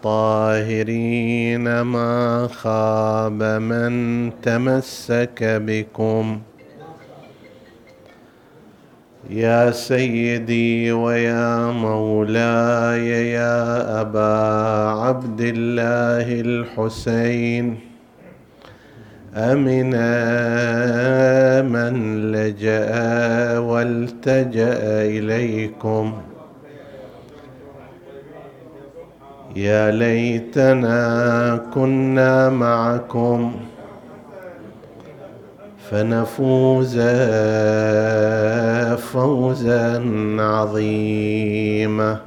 الطاهرين 0.00 1.80
ما 1.80 2.48
خاب 2.48 3.42
من 3.42 3.92
تمسك 4.42 5.38
بكم. 5.42 6.40
يا 9.30 9.70
سيدي 9.70 10.92
ويا 10.92 11.66
مولاي 11.66 13.30
يا 13.30 14.00
أبا 14.00 14.36
عبد 15.00 15.40
الله 15.40 16.40
الحسين 16.40 17.78
أمن 19.36 19.92
من 21.68 21.94
لجأ 22.32 22.88
والتجأ 23.58 24.80
إليكم. 25.04 26.29
يا 29.56 29.90
ليتنا 29.90 31.60
كنا 31.74 32.48
معكم 32.50 33.52
فنفوز 35.90 37.00
فوزا 38.96 40.04
عظيما. 40.38 42.20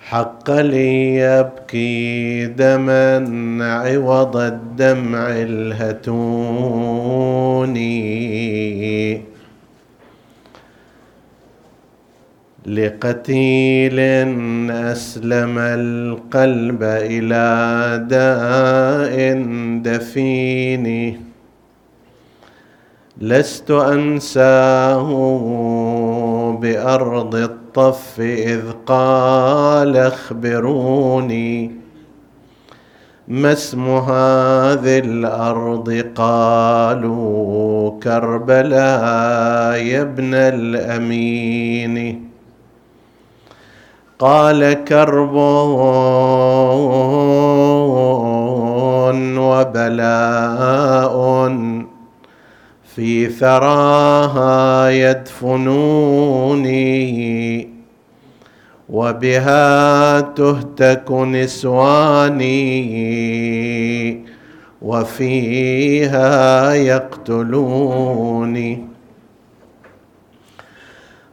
حق 0.00 0.50
لي 0.50 1.14
يبكي 1.16 2.46
دما 2.46 3.26
عوض 3.64 4.36
الدمع 4.36 5.28
الهتوني. 5.30 6.20
لقتيل 12.70 13.98
أسلم 14.70 15.58
القلب 15.58 16.82
إلى 16.82 17.46
داء 18.10 19.42
دفين. 19.82 20.86
لست 23.20 23.70
أنساه 23.70 25.08
بأرض 26.62 27.34
الطف 27.34 28.20
إذ 28.20 28.60
قال 28.86 29.96
اخبروني 29.96 31.70
ما 33.28 33.52
اسم 33.52 33.88
هذه 33.88 34.98
الأرض؟ 34.98 36.04
قالوا 36.14 38.00
كربلاء 38.00 39.82
يا 39.82 40.02
ابن 40.02 40.34
الأمين. 40.34 42.29
قال 44.20 44.84
كرب 44.84 45.34
وبلاء 49.38 51.16
في 52.96 53.28
ثراها 53.28 54.90
يدفنوني 54.90 56.70
وبها 58.88 60.20
تهتك 60.20 61.10
نسواني 61.10 62.60
وفيها 64.82 66.74
يقتلوني. 66.74 68.10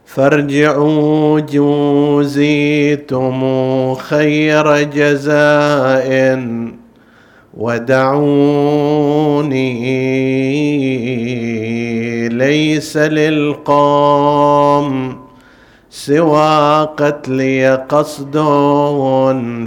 فارجعوا 0.08 1.40
جوزيتم 1.40 3.40
خير 3.94 4.82
جزاء 4.82 6.08
ودعوني 7.54 9.08
ليس 12.28 12.96
للقوم 12.96 14.88
سوى 15.90 16.88
قتلي 16.96 17.84
قصد 17.88 18.36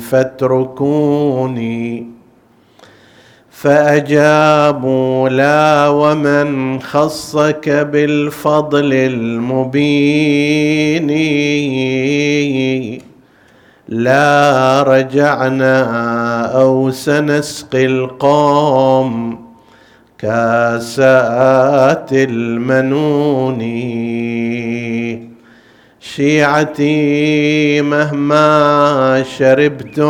فاتركوني. 0.10 2.08
فأجابوا 3.62 5.30
لا 5.30 5.88
ومن 5.88 6.80
خصك 6.82 7.70
بالفضل 7.70 8.94
المبين. 8.94 10.32
لا 13.90 14.84
رجعنا 14.88 15.86
أو 16.62 16.92
سنسقي 16.92 17.86
القوم 17.86 19.40
كاسات 20.18 22.10
المنون. 22.14 23.62
شيعتي 26.00 27.82
مهما 27.82 29.24
شربتم 29.38 30.02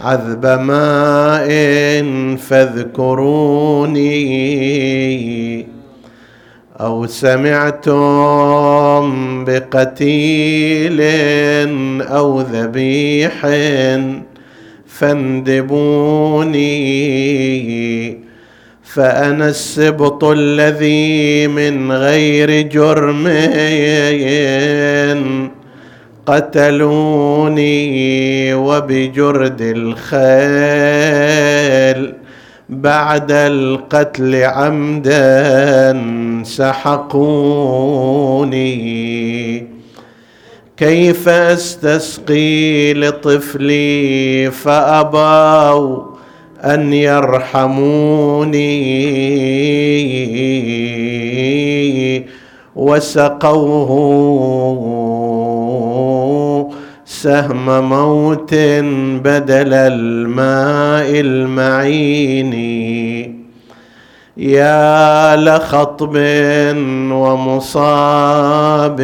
عذب 0.00 0.46
ماء 0.46 1.48
فاذكروني. 2.36 4.10
أو 6.80 7.06
سمعتم 7.06 7.94
بقتيل 9.44 11.00
أو 12.02 12.40
ذبيح 12.40 13.46
فاندبوني. 14.86 16.70
فأنا 18.82 19.48
السبط 19.48 20.24
الذي 20.24 21.46
من 21.46 21.92
غير 21.92 22.60
جرم. 22.60 23.26
قتلوني 26.30 27.74
وبجرد 28.54 29.60
الخيل. 29.60 30.20
بعد 32.68 33.32
القتل 33.32 34.44
عمدا 34.44 36.02
سحقوني. 36.42 37.40
كيف 40.76 41.28
أستسقي 41.28 42.94
لطفلي 42.94 44.50
فأبوا 44.50 46.02
أن 46.64 46.92
يرحموني؟ 46.92 48.70
وسقوه 52.76 53.90
سهم 57.22 57.88
موت 57.88 58.54
بدل 59.24 59.74
الماء 59.74 61.20
المعين. 61.20 62.54
يا 64.36 65.36
لخطب 65.36 66.16
ومصاب 67.12 69.00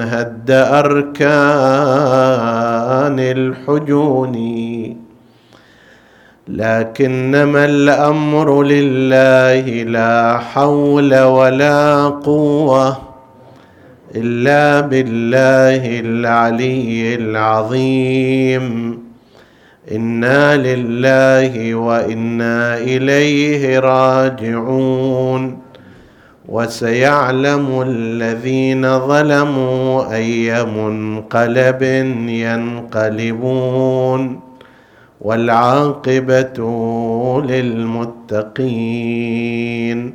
هد 0.00 0.50
أركان 0.50 1.16
الحجون. 3.20 4.36
لكنما 6.48 7.64
الأمر 7.64 8.62
لله 8.62 9.82
لا 9.82 10.38
حول 10.38 11.20
ولا 11.20 12.08
قوة. 12.08 13.05
إلا 14.16 14.80
بالله 14.80 16.00
العلي 16.00 17.14
العظيم. 17.14 18.98
إنا 19.92 20.56
لله 20.56 21.74
وإنا 21.74 22.78
إليه 22.78 23.78
راجعون. 23.78 25.58
وسيعلم 26.48 27.84
الذين 27.86 28.98
ظلموا 28.98 30.14
أي 30.14 30.64
منقلب 30.64 31.82
ينقلبون. 32.28 34.40
والعاقبة 35.20 36.58
للمتقين. 37.46 40.14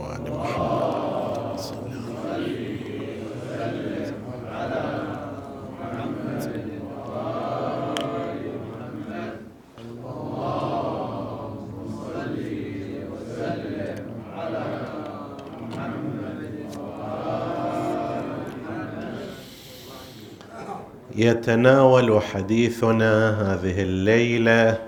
يتناول 21.21 22.21
حديثنا 22.21 23.13
هذه 23.41 23.81
الليلة 23.81 24.79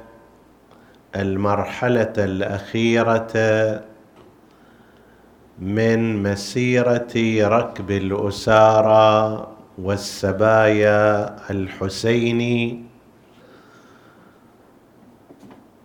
المرحلة 1.16 2.14
الأخيرة 2.18 3.34
من 5.60 6.24
مسيرة 6.24 7.14
ركب 7.48 7.92
الأسارى 7.92 9.48
والسبايا 9.78 11.36
الحسيني 11.52 12.84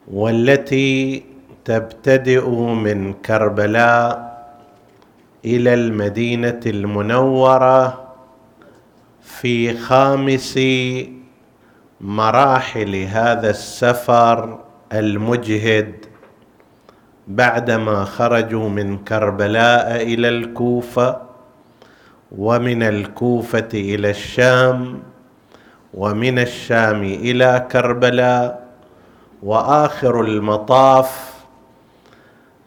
والتي 0.09 1.23
تبتدئ 1.65 2.49
من 2.59 3.13
كربلاء 3.13 4.29
إلى 5.45 5.75
المدينة 5.75 6.61
المنورة 6.67 8.08
في 9.29 9.77
خامس 9.79 10.59
مراحل 12.01 12.95
هذا 12.97 13.51
السفر 13.51 14.59
المجهد 14.93 15.95
بعدما 17.29 18.05
خرجوا 18.05 18.69
من 18.69 18.99
كربلاء 18.99 20.03
إلى 20.03 20.29
الكوفة 20.29 21.21
ومن 22.39 22.83
الكوفة 22.83 23.69
إلى 23.75 24.11
الشام 24.11 25.03
ومن 25.95 26.39
الشام 26.39 27.03
إلى 27.03 27.67
كربلاء 27.73 28.69
وآخر 29.43 30.21
المطاف 30.21 31.35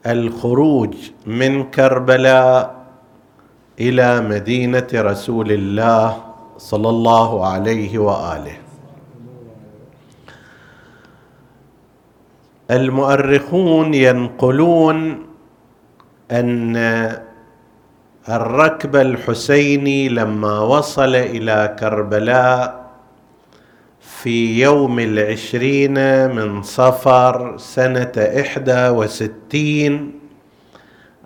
الخروج 0.06 0.94
من 1.26 1.70
كربلاء 1.70 2.74
إلى 3.80 4.20
مدينة 4.20 4.86
رسول 4.94 5.52
الله 5.52 6.31
صلى 6.62 6.88
الله 6.88 7.46
عليه 7.46 7.98
وآله. 7.98 8.56
المؤرخون 12.70 13.94
ينقلون 13.94 15.26
أن 16.30 16.76
الركب 18.28 18.96
الحسيني 18.96 20.08
لما 20.08 20.60
وصل 20.60 21.14
إلى 21.14 21.76
كربلاء 21.80 22.82
في 24.00 24.60
يوم 24.62 24.98
العشرين 24.98 25.96
من 26.36 26.62
صفر 26.62 27.56
سنة 27.58 28.12
إحدى 28.16 28.88
وستين 28.88 30.12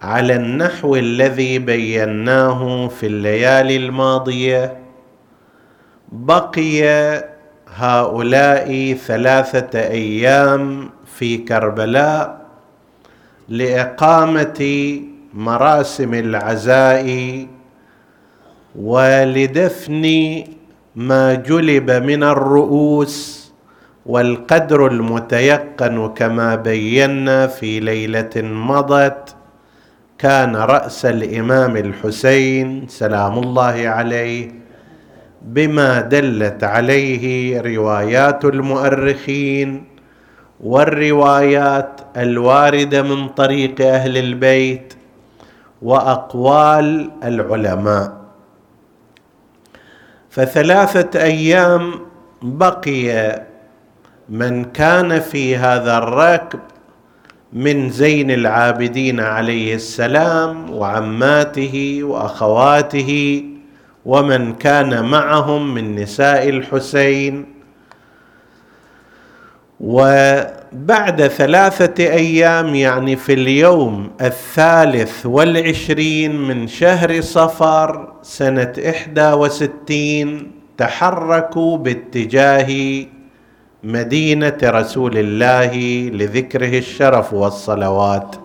على 0.03 0.35
النحو 0.37 0.97
الذي 0.97 1.59
بيناه 1.59 2.89
في 2.89 3.07
الليالي 3.07 3.77
الماضية 3.77 4.86
بقي 6.13 6.83
هؤلاء 7.75 8.95
ثلاثة 8.95 9.81
أيام 9.81 10.91
في 11.07 11.37
كربلاء 11.39 12.47
لإقامة 13.49 14.61
مراسم 15.35 16.15
العزاء 16.15 17.07
ولدفن 18.77 20.05
ما 20.97 21.35
جلب 21.35 21.91
من 21.91 22.23
الرؤوس 22.23 23.47
والقدر 24.07 24.87
المتيقن 24.87 26.09
كما 26.09 26.55
بينا 26.55 27.47
في 27.47 27.81
ليلة 27.81 28.31
مضت. 28.37 29.35
كان 30.19 30.57
رأس 30.57 31.07
الإمام 31.07 31.77
الحسين 31.77 32.89
سلام 32.89 33.39
الله 33.39 33.89
عليه 33.89 34.66
بما 35.43 36.01
دلت 36.01 36.65
عليه 36.65 37.61
روايات 37.61 38.45
المؤرخين 38.45 39.85
والروايات 40.61 42.01
الواردة 42.17 43.03
من 43.03 43.29
طريق 43.29 43.81
أهل 43.81 44.17
البيت 44.19 44.95
وأقوال 45.83 47.11
العلماء. 47.25 48.13
فثلاثة 50.31 51.23
أيام 51.23 51.93
بقي 52.43 53.43
من 54.29 54.65
كان 54.65 55.21
في 55.21 55.57
هذا 55.57 55.99
الركب 55.99 56.61
من 57.53 57.91
زين 57.91 58.31
العابدين 58.31 59.21
عليه 59.21 59.75
السلام 59.75 60.71
وعماته 60.71 62.01
وأخواته 62.03 63.43
ومن 64.07 64.55
كان 64.55 65.05
معهم 65.05 65.75
من 65.75 65.95
نساء 65.95 66.49
الحسين. 66.49 67.47
وبعد 69.81 71.27
ثلاثة 71.27 72.05
أيام 72.05 72.75
يعني 72.75 73.17
في 73.17 73.33
اليوم 73.33 74.11
الثالث 74.21 75.27
والعشرين 75.27 76.41
من 76.49 76.67
شهر 76.67 77.21
صفر 77.21 78.13
سنة 78.23 78.73
إحدى 78.89 79.33
وستين 79.33 80.51
تحركوا 80.79 81.77
باتجاه 81.79 83.05
مدينة 83.85 84.59
رسول 84.65 85.19
الله 85.19 85.77
لذكره 86.13 86.79
الشرف 86.79 87.33
والصلوات. 87.33 88.37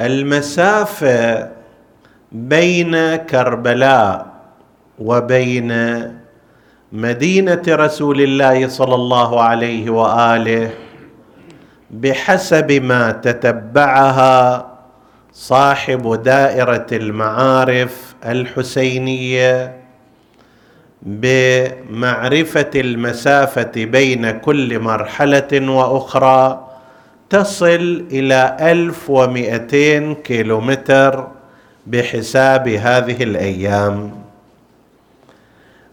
المسافة 0.00 1.48
بين 2.32 3.16
كربلاء 3.16 4.26
وبين 4.98 5.72
مدينة 6.92 7.62
رسول 7.68 8.20
الله 8.20 8.68
صلى 8.68 8.94
الله 8.94 9.42
عليه 9.42 9.90
وآله 9.90 10.70
بحسب 11.90 12.72
ما 12.72 13.10
تتبعها 13.10 14.66
صاحب 15.32 16.22
دائرة 16.22 16.86
المعارف 16.92 18.14
الحسينية 18.26 19.76
بمعرفة 21.02 22.70
المسافة 22.74 23.70
بين 23.76 24.30
كل 24.30 24.78
مرحلة 24.78 25.70
وأخرى 25.70 26.67
تصل 27.30 28.04
ألف 28.72 29.10
ومئتين 29.10 30.14
كيلومتر 30.14 31.28
بحساب 31.86 32.68
هذه 32.68 33.22
الأيام. 33.22 34.12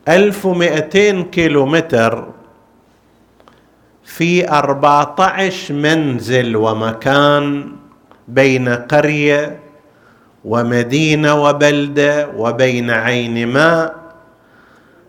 ألف 0.10 0.46
ومئتين 0.46 1.24
كيلو 1.24 1.66
متر 1.66 2.28
في 4.06 4.50
أربعة 4.50 5.16
عشر 5.20 5.74
منزل 5.74 6.56
ومكان 6.56 7.72
بين 8.28 8.70
قرية 8.70 9.60
ومدينة 10.46 11.44
وبلدة 11.44 12.28
وبين 12.38 12.90
عين 12.92 13.48
ماء 13.48 13.96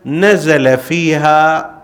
نزل 0.05 0.77
فيها 0.77 1.76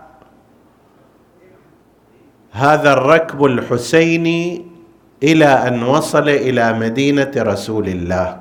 هذا 2.54 2.92
الركب 2.92 3.44
الحسيني 3.44 4.64
إلى 5.22 5.44
أن 5.46 5.82
وصل 5.82 6.28
إلى 6.28 6.72
مدينة 6.72 7.30
رسول 7.36 7.88
الله. 7.88 8.36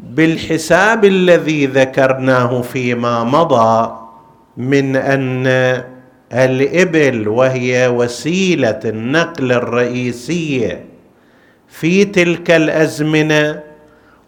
بالحساب 0.00 1.04
الذي 1.04 1.66
ذكرناه 1.66 2.62
فيما 2.62 3.24
مضى 3.24 3.96
من 4.56 4.96
أن 4.96 5.46
الإبل 6.32 7.28
وهي 7.28 7.88
وسيلة 7.88 8.80
النقل 8.84 9.52
الرئيسيه 9.52 10.84
في 11.68 12.04
تلك 12.04 12.50
الأزمنة 12.50 13.60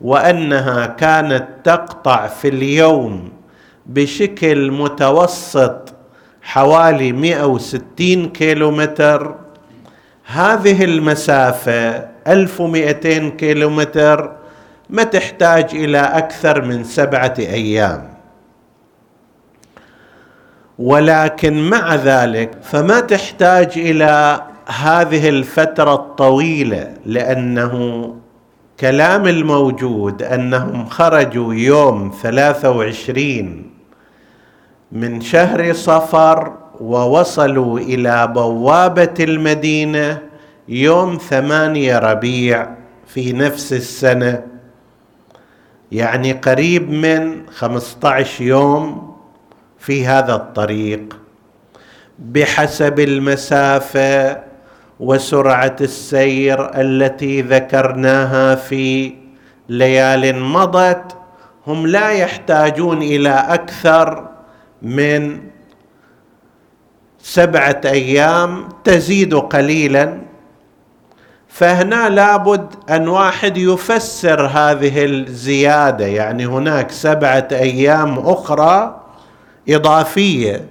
وأنها 0.01 0.87
كانت 0.87 1.47
تقطع 1.65 2.27
في 2.27 2.49
اليوم 2.49 3.29
بشكل 3.87 4.71
متوسط 4.71 5.90
حوالي 6.51 7.13
160 7.13 8.29
كيلومتر. 8.29 9.35
هذه 10.27 10.85
المسافة 10.85 12.09
1200 12.27 13.29
كيلومتر 13.29 14.33
ما 14.91 15.03
تحتاج 15.03 15.75
إلى 15.75 15.99
أكثر 15.99 16.65
من 16.65 16.85
سبعة 16.85 17.35
أيام. 17.39 18.11
ولكن 20.79 21.71
مع 21.71 21.95
ذلك 21.95 22.51
فما 22.63 23.01
تحتاج 23.01 23.73
إلى 23.77 24.43
هذه 24.67 25.29
الفترة 25.29 25.95
الطويلة 25.95 26.95
لأنه 27.07 28.15
كلام 28.81 29.27
الموجود 29.27 30.23
أنهم 30.23 30.87
خرجوا 30.87 31.55
يوم 31.55 32.13
23 32.23 33.70
من 34.93 35.21
شهر 35.21 35.73
صفر 35.73 36.53
ووصلوا 36.81 37.79
إلى 37.79 38.27
بوابة 38.27 39.15
المدينة 39.21 40.19
يوم 40.69 41.17
ثمانية 41.17 41.99
ربيع 41.99 42.69
في 43.07 43.33
نفس 43.33 43.73
السنة. 43.73 44.43
يعني 45.93 46.33
قريب 46.33 46.91
من 46.91 47.43
خمسة 47.51 48.09
عشر 48.09 48.45
يوم 48.45 49.17
في 49.79 50.07
هذا 50.07 50.35
الطريق. 50.35 51.17
بحسب 52.19 53.01
المسافة 53.01 54.39
وسرعة 55.01 55.77
السير 55.81 56.81
التي 56.81 57.43
ذكرناها 57.43 58.55
في 58.55 59.15
ليال 59.69 60.43
مضت 60.43 61.17
هم 61.67 61.87
لا 61.87 62.11
يحتاجون 62.11 63.03
إلى 63.03 63.31
أكثر 63.31 64.30
من 64.83 65.41
سبعة 67.19 67.81
أيام 67.85 68.69
تزيد 68.85 69.35
قليلا. 69.35 70.19
فهنا 71.49 72.09
لابد 72.09 72.67
أن 72.91 73.09
واحد 73.09 73.57
يفسر 73.57 74.47
هذه 74.47 75.05
الزيادة. 75.05 76.07
يعني 76.07 76.47
هناك 76.47 76.91
سبعة 76.91 77.49
أيام 77.53 78.19
أخرى 78.19 79.01
إضافية. 79.69 80.65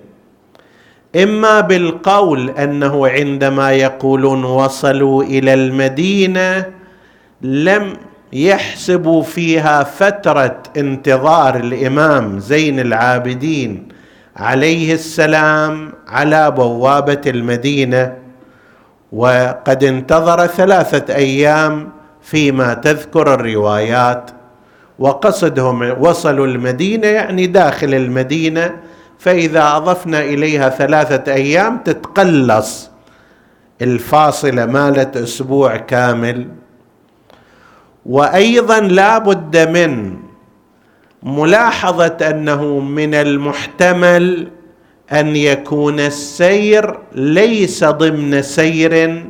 إما 1.16 1.60
بالقول 1.60 2.50
أنه 2.50 3.08
عندما 3.08 3.72
يقولون 3.72 4.44
وصلوا 4.44 5.24
إلى 5.24 5.54
المدينة 5.54 6.66
لم 7.42 7.98
يحسبوا 8.34 9.24
فيها 9.24 9.84
فترة 9.84 10.64
انتظار 10.78 11.56
الإمام 11.56 12.40
زين 12.40 12.80
العابدين. 12.80 13.89
عليه 14.40 14.94
السلام 14.94 15.94
على 16.08 16.52
بوابة 16.52 17.22
المدينة 17.28 18.18
وقد 19.12 19.84
انتظر 19.84 20.48
ثلاثة 20.48 21.16
أيام 21.16 21.90
فيما 22.22 22.74
تذكر 22.74 23.34
الروايات 23.34 24.32
وقصدهم 25.00 25.96
وصلوا 26.00 26.48
المدينة 26.48 27.08
يعني 27.08 27.48
داخل 27.48 27.94
المدينة 27.94 28.78
فإذا 29.20 29.76
أضفنا 29.78 30.20
إليها 30.20 30.70
ثلاثة 30.70 31.34
أيام 31.34 31.78
تتقلص 31.78 32.90
الفاصله 33.82 34.66
مالت 34.66 35.18
أسبوع 35.18 35.78
كامل. 35.78 36.48
وأيضا 38.06 38.80
لا 38.80 39.18
بد 39.18 39.70
من 39.70 40.18
ملاحظة 41.24 42.18
أنه 42.30 42.80
من 42.80 43.14
المحتمل 43.14 44.48
أن 45.12 45.36
يكون 45.36 46.00
السير 46.00 46.98
ليس 47.16 47.84
ضمن 47.84 48.42
سير 48.42 49.24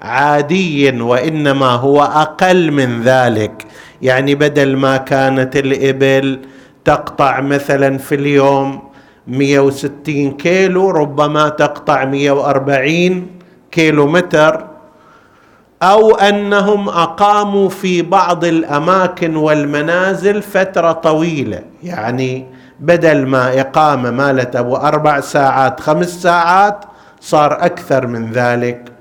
عادي 0.00 1.00
وإنما 1.00 1.66
هو 1.66 2.02
أقل 2.02 2.70
من 2.70 3.02
ذلك. 3.02 3.64
يعني 4.02 4.34
بدل 4.34 4.76
ما 4.76 4.96
كانت 4.96 5.56
الإبل 5.56 6.38
تقطع 6.84 7.40
مثلا 7.40 7.98
في 7.98 8.14
اليوم 8.14 8.82
160 9.26 10.30
كيلو 10.30 10.90
ربما 10.90 11.48
تقطع 11.48 12.04
140 12.04 13.26
كيلو 13.70 14.06
متر. 14.06 14.75
أو 15.82 16.14
أنهم 16.14 16.88
أقاموا 16.88 17.68
في 17.68 18.02
بعض 18.02 18.44
الأماكن 18.44 19.36
والمنازل 19.36 20.42
فترة 20.42 20.92
طويلة. 20.92 21.62
يعني 21.82 22.46
بدل 22.80 23.26
ما 23.26 23.60
إقامة 23.60 24.10
مالت 24.10 24.56
أبو 24.56 24.76
أربع 24.76 25.20
ساعات 25.20 25.80
خمس 25.80 26.22
ساعات 26.22 26.84
صار 27.20 27.64
أكثر 27.64 28.06
من 28.06 28.32
ذلك. 28.32 28.92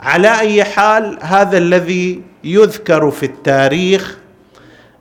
على 0.00 0.40
أي 0.40 0.64
حال 0.64 1.18
هذا 1.22 1.58
الذي 1.58 2.22
يذكر 2.44 3.10
في 3.10 3.26
التاريخ 3.26 4.18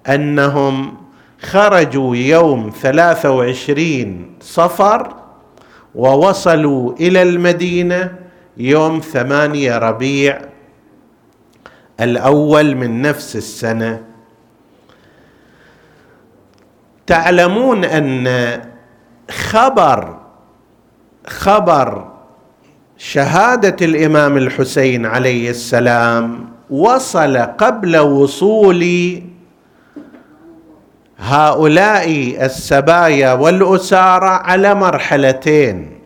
أنهم 0.09 0.97
خرجوا 1.41 2.15
يوم 2.15 2.71
ثلاثة 2.81 3.31
وعشرين 3.31 4.31
صفر 4.41 5.13
ووصلوا 5.95 6.93
إلى 6.99 7.21
المدينة 7.21 8.15
يوم 8.57 8.99
ثمانية 8.99 9.77
ربيع 9.77 10.41
الأول 12.01 12.75
من 12.75 13.01
نفس 13.01 13.35
السنة. 13.35 14.03
تعلمون 17.07 17.85
أن 17.85 18.61
خبر 19.31 20.17
خبر 21.27 22.11
شهادة 22.97 23.85
الإمام 23.85 24.37
الحسين 24.37 25.05
عليه 25.05 25.49
السلام 25.49 26.49
وصل 26.69 27.37
قبل 27.37 27.97
وصول 27.97 29.21
هؤلاء 31.19 32.37
السبايا 32.45 33.33
والأسارى 33.33 34.29
على 34.29 34.73
مرحلتين. 34.75 35.99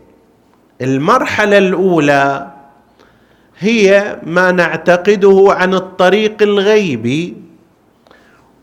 المرحلة 0.81 1.57
الأولى 1.57 2.54
هي 3.59 4.17
ما 4.23 4.51
نعتقده 4.51 5.47
عن 5.49 5.73
الطريق 5.73 6.41
الغيبي 6.41 7.37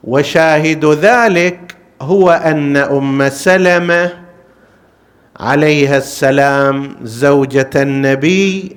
وشاهد 0.04 0.84
ذلك 0.84 1.76
هو 2.02 2.30
أن 2.30 2.76
أم 2.76 3.28
سلمة 3.28 4.10
عليها 5.40 5.96
السلام 5.96 6.96
زوجة 7.02 7.70
النبي 7.76 8.76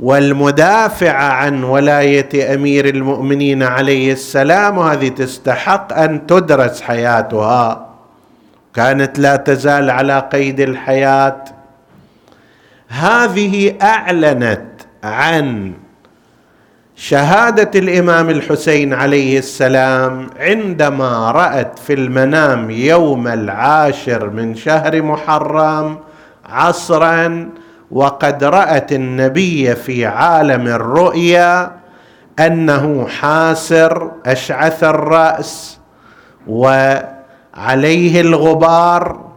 والمدافعه 0.00 1.32
عن 1.32 1.64
ولاية 1.64 2.54
أمير 2.54 2.88
المؤمنين 2.88 3.62
عليه 3.62 4.12
السلام 4.12 4.78
وهذه 4.78 5.08
تستحق 5.08 5.92
أن 5.92 6.26
تدرس 6.26 6.80
حياتها. 6.82 7.88
كانت 8.74 9.18
لا 9.18 9.36
تزال 9.36 9.90
على 9.90 10.28
قيد 10.32 10.60
الحياة. 10.60 11.44
هذه 12.88 13.74
أعلنت 13.82 14.77
عن 15.04 15.72
شهادة 16.96 17.70
الإمام 17.80 18.30
الحسين 18.30 18.94
عليه 18.94 19.38
السلام 19.38 20.26
عندما 20.40 21.30
رأت 21.30 21.78
في 21.78 21.92
المنام 21.94 22.70
يوم 22.70 23.28
العاشر 23.28 24.30
من 24.30 24.54
شهر 24.54 25.02
محرم 25.02 25.98
عصرا 26.48 27.48
وقد 27.90 28.44
رأت 28.44 28.92
النبي 28.92 29.74
في 29.74 30.06
عالم 30.06 30.66
الرؤيا 30.66 31.72
أنه 32.38 33.06
حاسر 33.06 34.10
أشعث 34.26 34.84
الرأس 34.84 35.78
وعليه 36.48 38.20
الغبار 38.20 39.28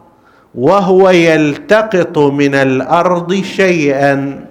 وهو 0.54 1.10
يلتقط 1.10 2.18
من 2.18 2.54
الأرض 2.54 3.34
شيئا 3.34 4.44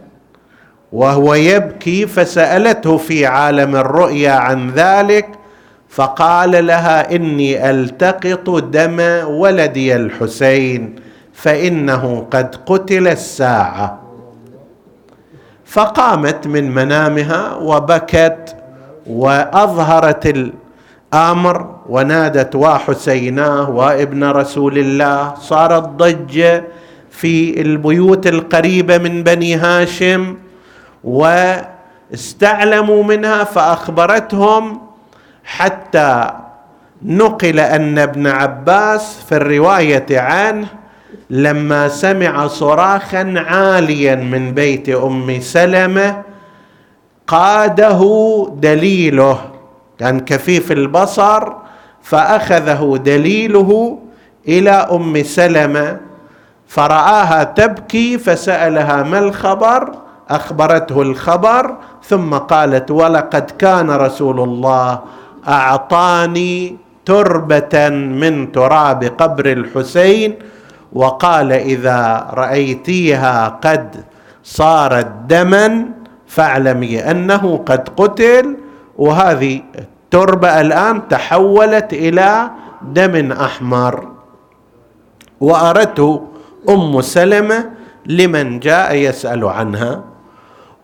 وهو 0.91 1.33
يبكي 1.33 2.07
فسألته 2.07 2.97
في 2.97 3.25
عالم 3.25 3.75
الرؤيا 3.75 4.31
عن 4.31 4.69
ذلك 4.71 5.27
فقال 5.89 6.67
لها 6.67 7.15
إني 7.15 7.69
ألتقط 7.69 8.49
دم 8.49 8.99
ولدي 9.27 9.95
الحسين 9.95 10.95
فإنه 11.33 12.27
قد 12.31 12.55
قتل 12.65 13.07
الساعة. 13.07 13.99
فقامت 15.65 16.47
من 16.47 16.71
منامها 16.71 17.55
وبكت 17.55 18.55
وأظهرت 19.07 20.51
أمر 21.13 21.75
ونادت 21.89 22.55
وحسيناه 22.55 23.69
وابن 23.69 24.23
رسول 24.23 24.77
الله 24.77 25.33
صارت 25.35 25.83
ضجه 25.83 26.63
في 27.11 27.61
البيوت 27.61 28.27
القريبة 28.27 28.97
من 28.97 29.23
بني 29.23 29.55
هاشم 29.55 30.35
واستعلموا 31.03 33.03
منها 33.03 33.43
فأخبرتهم 33.43 34.81
حتى 35.43 36.29
نقل 37.05 37.59
أن 37.59 37.99
ابن 37.99 38.27
عباس 38.27 39.19
في 39.29 39.35
الرواية 39.35 40.19
عنه 40.19 40.67
لما 41.29 41.87
سمع 41.87 42.47
صراخا 42.47 43.33
عاليا 43.47 44.15
من 44.15 44.53
بيت 44.53 44.89
أم 44.89 45.39
سلمة 45.41 46.21
قاده 47.27 48.01
دليله 48.55 49.41
كان 49.99 50.19
كفيف 50.19 50.71
البصر 50.71 51.53
فأخذه 52.03 52.99
دليله 53.05 53.99
إلى 54.47 54.71
أم 54.71 55.23
سلمة 55.23 55.97
فرآها 56.67 57.43
تبكي 57.43 58.17
فسألها 58.17 59.03
ما 59.03 59.19
الخبر؟ 59.19 60.00
أخبرته 60.35 61.01
الخبر 61.01 61.75
ثم 62.03 62.33
قالت 62.33 62.91
ولقد 62.91 63.51
كان 63.59 63.91
رسول 63.91 64.39
الله 64.39 64.99
أعطاني 65.47 66.77
تربة 67.05 67.89
من 67.89 68.51
تراب 68.51 69.03
قبر 69.03 69.45
الحسين 69.51 70.35
وقال 70.93 71.51
إذا 71.51 72.27
رأيتيها 72.33 73.59
قد 73.63 74.03
صارت 74.43 75.07
دما 75.27 75.85
فاعلمي 76.27 76.99
أنه 76.99 77.63
قد 77.65 77.89
قتل 77.97 78.57
وهذه 78.97 79.61
التربة 79.75 80.61
الآن 80.61 81.07
تحولت 81.07 81.93
إلى 81.93 82.49
دم 82.81 83.31
أحمر. 83.31 84.07
وأردت 85.41 86.21
أم 86.69 87.01
سلمة 87.01 87.69
لمن 88.05 88.59
جاء 88.59 88.95
يسأل 88.95 89.45
عنها. 89.45 90.10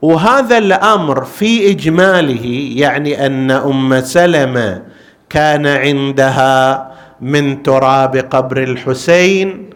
وهذا 0.02 0.58
الأمر 0.58 1.26
في 1.26 1.72
إجماله 1.72 2.72
يعني 2.76 3.26
أن 3.26 3.52
أم 3.52 4.02
سلمة 4.02 4.82
كان 5.30 5.68
عندها 5.68 6.92
من 7.22 7.64
تراب 7.64 8.16
قبر 8.16 8.64
الحسين 8.64 9.70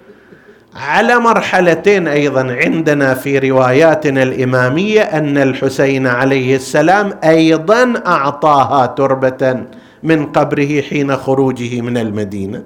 على 0.76 1.20
مرحلتين 1.20 2.08
أيضا 2.08 2.58
عندنا 2.64 3.14
في 3.14 3.40
رواياتنا 3.40 4.24
الإمامية 4.24 5.02
أن 5.02 5.38
الحسين 5.38 6.08
عليه 6.08 6.56
السلام 6.56 7.14
أيضا 7.24 7.94
أعطاها 8.08 8.86
تربة 8.86 9.64
من 10.04 10.26
قبره 10.26 10.82
حين 10.82 11.16
خروجه 11.16 11.82
من 11.82 11.98
المدينة. 11.98 12.64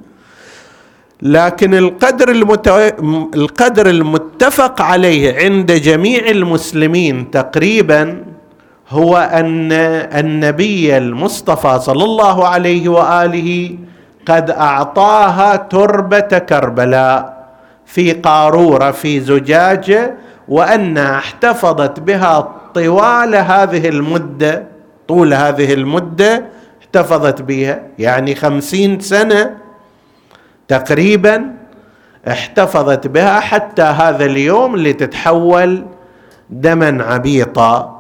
لكن 1.22 1.74
القدر 1.74 2.30
المتو... 2.32 2.78
القدر 3.36 3.90
المتفق 3.90 4.82
عليه 4.82 5.36
عند 5.38 5.72
جميع 5.72 6.28
المسلمين 6.30 7.32
تقريبا 7.32 8.24
هو 8.90 9.18
ان 9.18 9.72
النبي 10.20 10.98
المصطفى 10.98 11.80
صلى 11.80 12.04
الله 12.04 12.48
عليه 12.48 12.90
وآله 12.90 13.76
قد 14.28 14.50
أعطاها 14.52 15.56
تربة 15.56 16.20
كربلاء 16.20 17.46
في 17.86 18.12
قارورة 18.12 18.92
في 18.92 19.20
زجاجة 19.20 20.14
وانها 20.48 21.18
احتفظت 21.18 22.00
بها 22.00 22.52
طوال 22.74 23.36
هذه 23.36 23.90
المدة 23.90 24.64
طول 25.08 25.34
هذه 25.34 25.74
المدة 25.74 26.46
احتفظت 26.82 27.42
بها 27.42 27.82
يعني 28.00 28.36
خمسين 28.36 29.00
سنة 29.00 29.65
تقريبا 30.68 31.52
احتفظت 32.28 33.08
بها 33.08 33.40
حتى 33.40 33.82
هذا 33.82 34.26
اليوم 34.26 34.76
اللي 34.76 34.94
تتحول 34.94 35.86
دما 36.50 37.04
عبيطا. 37.04 37.92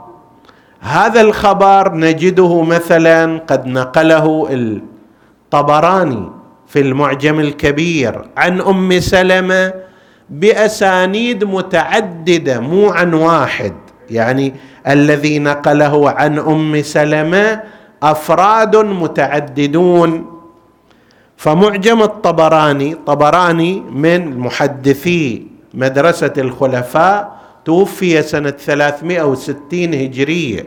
هذا 0.79 1.21
الخبر 1.21 1.95
نجده 1.95 2.61
مثلا 2.61 3.39
قد 3.47 3.67
نقله 3.67 4.47
الطبراني 4.51 6.29
في 6.67 6.79
المعجم 6.81 7.39
الكبير 7.39 8.21
عن 8.37 8.61
أم 8.61 8.99
سلمة 8.99 9.73
بأسانيد 10.29 11.43
متعددة 11.43 12.59
مو 12.59 12.89
عن 12.89 13.13
واحد 13.13 13.73
يعني 14.09 14.53
الذي 14.87 15.39
نقله 15.39 16.09
عن 16.09 16.39
أم 16.39 16.81
سلمة 16.81 17.61
أفراد 18.03 18.75
متعددون. 18.75 20.34
فمعجم 21.37 22.01
الطبراني 22.03 22.95
طبراني 23.05 23.79
من 23.79 24.37
محدثي 24.37 25.47
مدرسة 25.73 26.33
الخلفاء 26.37 27.35
توفي 27.65 28.21
سنة 28.21 28.49
360 28.49 29.93
هجرية. 29.93 30.65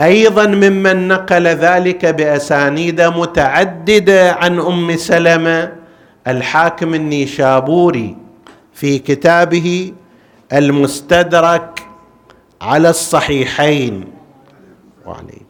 أيضا 0.00 0.46
ممن 0.46 1.08
نقل 1.08 1.46
ذلك 1.46 2.06
بأسانيد 2.06 3.00
متعددة 3.00 4.32
عن 4.32 4.58
أم 4.60 4.96
سلمة 4.96 5.72
الحاكم 6.26 6.94
النيشابوري 6.94 8.16
في 8.72 8.98
كتابه 8.98 9.92
المستدرك 10.52 11.86
على 12.62 12.90
الصحيحين. 12.90 14.04
وعليه 15.06 15.45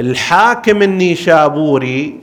الحاكم 0.00 0.82
النيشابوري 0.82 2.20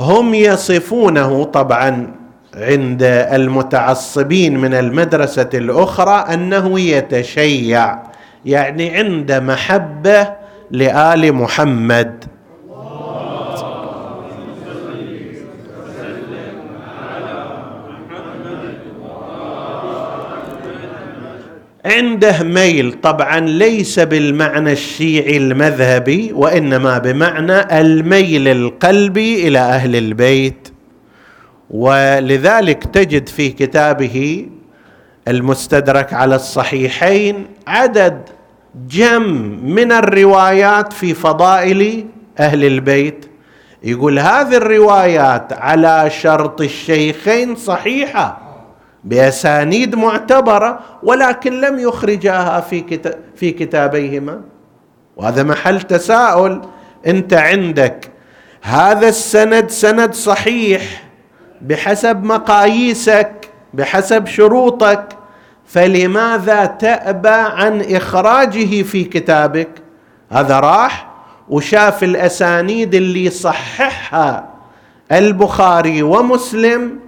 هم 0.00 0.34
يصفونه 0.34 1.44
طبعا 1.44 2.14
عند 2.54 3.02
المتعصبين 3.32 4.58
من 4.58 4.74
المدرسة 4.74 5.50
الأخرى 5.54 6.34
أنه 6.34 6.80
يتشيع 6.80 7.98
يعني 8.44 8.96
عند 8.96 9.32
محبة 9.32 10.32
لآل 10.70 11.32
محمد. 11.32 12.24
عنده 21.88 22.42
ميل. 22.42 22.92
طبعا 22.92 23.40
ليس 23.40 24.00
بالمعنى 24.00 24.72
الشيعي 24.72 25.36
المذهبي 25.36 26.32
وإنما 26.32 26.98
بمعنى 26.98 27.80
الميل 27.80 28.48
القلبي 28.48 29.48
إلى 29.48 29.58
أهل 29.58 29.96
البيت. 29.96 30.68
ولذلك 31.70 32.84
تجد 32.84 33.28
في 33.28 33.48
كتابه 33.48 34.46
المستدرك 35.28 36.12
على 36.12 36.34
الصحيحين 36.34 37.46
عدد 37.66 38.22
جم 38.88 39.22
من 39.64 39.92
الروايات 39.92 40.92
في 40.92 41.14
فضائل 41.14 42.06
أهل 42.38 42.64
البيت. 42.64 43.26
يقول 43.84 44.18
هذه 44.18 44.56
الروايات 44.56 45.52
على 45.52 46.10
شرط 46.10 46.60
الشيخين 46.60 47.56
صحيحة. 47.56 48.47
بأسانيد 49.04 49.94
معتبرة 49.94 50.80
ولكن 51.02 51.60
لم 51.60 51.78
يخرجاها 51.78 52.60
في 52.60 53.00
في 53.36 53.50
كتابيهما. 53.50 54.40
وهذا 55.16 55.42
محل 55.42 55.82
تساؤل. 55.82 56.62
أنت 57.06 57.34
عندك 57.34 58.10
هذا 58.62 59.08
السند 59.08 59.70
سند 59.70 60.14
صحيح 60.14 61.02
بحسب 61.62 62.24
مقاييسك 62.24 63.48
بحسب 63.74 64.26
شروطك 64.26 65.08
فلماذا 65.66 66.64
تأبى 66.64 67.28
عن 67.28 67.80
إخراجه 67.80 68.82
في 68.82 69.04
كتابك؟ 69.04 69.68
هذا 70.30 70.60
راح 70.60 71.08
وشاف 71.48 72.04
الأسانيد 72.04 72.94
اللي 72.94 73.30
صححها 73.30 74.48
البخاري 75.12 76.02
ومسلم 76.02 76.98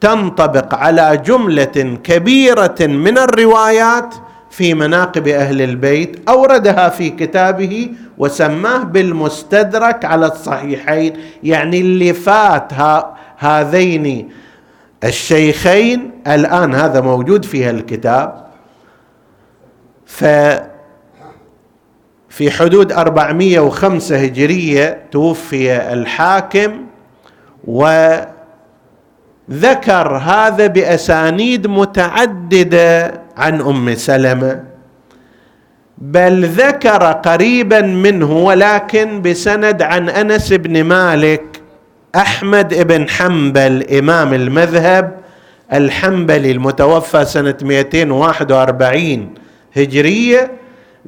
تنطبق 0.00 0.74
على 0.74 1.22
جملة 1.26 1.98
كبيرة 2.04 2.76
من 2.80 3.18
الروايات 3.18 4.14
في 4.50 4.74
مناقب 4.74 5.28
أهل 5.28 5.62
البيت 5.62 6.28
أوردها 6.28 6.88
في 6.88 7.10
كتابه 7.10 7.90
وسماه 8.18 8.82
بالمستدرك 8.82 10.04
على 10.04 10.26
الصحيحين 10.26 11.16
يعني 11.42 11.80
اللي 11.80 12.12
فات 12.12 12.72
هذين 13.38 14.28
الشيخين. 15.04 16.10
الآن 16.26 16.74
هذا 16.74 17.00
موجود 17.00 17.44
في 17.44 17.70
الكتاب. 17.70 18.46
ف 20.06 20.24
في 22.28 22.50
حدود 22.50 22.92
405 22.92 24.16
هجرية 24.16 25.02
توفي 25.10 25.92
الحاكم 25.92 26.86
و 27.64 28.16
ذكر 29.52 30.16
هذا 30.16 30.66
بأسانيد 30.66 31.66
متعددة 31.66 33.20
عن 33.36 33.60
أم 33.60 33.94
سلمة 33.94 34.64
بل 35.98 36.44
ذكر 36.44 37.12
قريبا 37.12 37.80
منه 37.80 38.32
ولكن 38.32 39.22
بسند 39.22 39.82
عن 39.82 40.08
أنس 40.08 40.52
بن 40.52 40.84
مالك 40.84 41.60
أحمد 42.16 42.86
بن 42.86 43.08
حنبل 43.08 43.86
إمام 43.98 44.34
المذهب 44.34 45.20
الحنبلي 45.72 46.50
المتوفى 46.50 47.24
سنة 47.24 47.54
241 47.62 49.34
هجرية. 49.76 50.50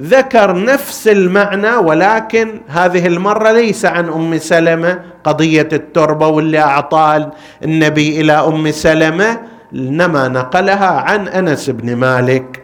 ذكر 0.01 0.63
نفس 0.65 1.07
المعنى 1.07 1.75
ولكن 1.75 2.61
هذه 2.67 3.07
المرة 3.07 3.51
ليس 3.51 3.85
عن 3.85 4.09
أم 4.09 4.37
سلمة 4.37 4.99
قضية 5.23 5.69
التربة 5.73 6.27
واللي 6.27 6.59
اعطاه 6.59 7.31
النبي 7.63 8.21
إلى 8.21 8.33
أم 8.33 8.71
سلمة 8.71 9.39
إنما 9.75 10.27
نقلها 10.27 10.87
عن 10.87 11.27
أنس 11.27 11.69
بن 11.69 11.95
مالك. 11.95 12.63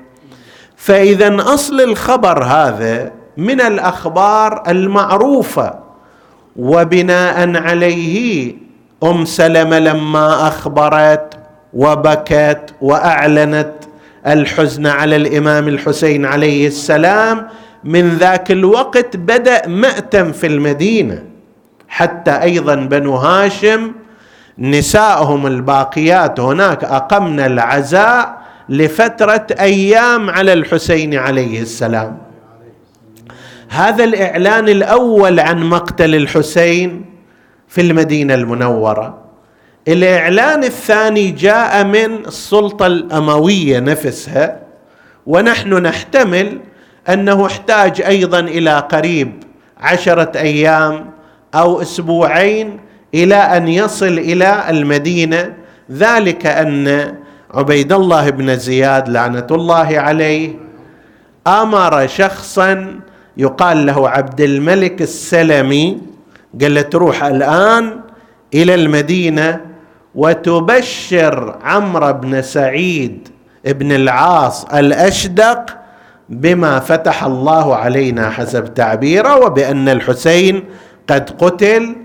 فإذا 0.75 1.35
أصل 1.53 1.81
الخبر 1.81 2.43
هذا 2.43 3.11
من 3.37 3.61
الأخبار 3.61 4.63
المعروفة 4.67 5.73
وبناء 6.55 7.57
عليه 7.57 8.53
أم 9.03 9.25
سلمة 9.25 9.79
لما 9.79 10.47
أخبرت 10.47 11.33
وبكت 11.73 12.73
وأعلنت 12.81 13.73
الحزن 14.33 14.87
على 14.87 15.15
الإمام 15.15 15.67
الحسين 15.67 16.25
عليه 16.25 16.67
السلام. 16.67 17.47
من 17.83 18.09
ذاك 18.09 18.51
الوقت 18.51 19.17
بدأ 19.17 19.67
مأتم 19.67 20.31
في 20.31 20.47
المدينة. 20.47 21.23
حتى 21.87 22.31
أيضا 22.31 22.75
بنو 22.75 23.15
هاشم 23.15 23.91
نسائهم 24.59 25.47
الباقيات. 25.47 26.39
هناك 26.39 26.83
اقمنا 26.83 27.45
العزاء 27.45 28.41
لفترة 28.69 29.47
أيام 29.59 30.29
على 30.29 30.53
الحسين 30.53 31.15
عليه 31.15 31.61
السلام. 31.61 32.17
هذا 33.69 34.03
الإعلان 34.03 34.69
الأول 34.69 35.39
عن 35.39 35.63
مقتل 35.63 36.15
الحسين 36.15 37.05
في 37.67 37.81
المدينة 37.81 38.33
المنورة. 38.33 39.28
الإعلان 39.89 40.63
الثاني 40.63 41.31
جاء 41.31 41.83
من 41.83 42.25
السلطة 42.27 42.87
الأموية 42.87 43.79
نفسها 43.79 44.59
ونحن 45.25 45.73
نحتمل 45.73 46.59
أنه 47.09 47.45
احتاج 47.45 48.01
أيضا 48.01 48.39
إلى 48.39 48.79
قريب 48.79 49.43
عشرة 49.77 50.31
أيام 50.35 51.05
أو 51.55 51.81
أسبوعين 51.81 52.79
إلى 53.13 53.35
أن 53.35 53.67
يصل 53.67 54.05
إلى 54.19 54.63
المدينة. 54.69 55.53
ذلك 55.91 56.45
أن 56.45 57.15
عبيد 57.53 57.93
الله 57.93 58.29
بن 58.29 58.55
زياد 58.57 59.09
لعنة 59.09 59.47
الله 59.51 59.99
عليه 59.99 60.53
آمر 61.47 62.07
شخصا 62.07 62.99
يقال 63.37 63.85
له 63.85 64.09
عبد 64.09 64.41
الملك 64.41 65.01
السلمي 65.01 65.97
قال 66.61 66.73
له 66.73 66.81
تروح 66.81 67.23
الآن 67.23 67.99
إلى 68.53 68.75
المدينة 68.75 69.68
وتبشر 70.19 71.55
عمرو 71.63 72.13
بن 72.13 72.41
سعيد 72.41 73.27
بن 73.65 73.91
العاص 73.91 74.65
الأشدق 74.65 75.77
بما 76.29 76.79
فتح 76.79 77.23
الله 77.23 77.75
علينا 77.75 78.29
حسب 78.29 78.73
تعبيره 78.73 79.45
وبأن 79.45 79.89
الحسين 79.89 80.63
قد 81.07 81.29
قتل 81.29 81.95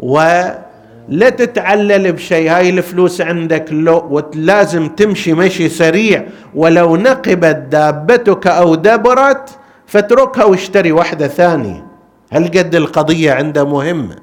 ولا 0.00 1.28
تتعلل 1.28 2.12
بشيء. 2.12 2.50
هاي 2.50 2.70
الفلوس 2.70 3.20
عندك 3.20 3.72
لو 3.72 4.08
ولازم 4.10 4.88
تمشي 4.88 5.32
مشي 5.32 5.68
سريع 5.68 6.24
ولو 6.54 6.96
نقبت 6.96 7.56
دابتك 7.70 8.46
أو 8.46 8.74
دبرت 8.74 9.50
فاتركها 9.86 10.44
واشتري 10.44 10.92
واحدة 10.92 11.28
ثانية. 11.28 11.86
هل 12.32 12.44
قد 12.44 12.74
القضية 12.74 13.32
عنده 13.32 13.64
مهمة؟ 13.64 14.16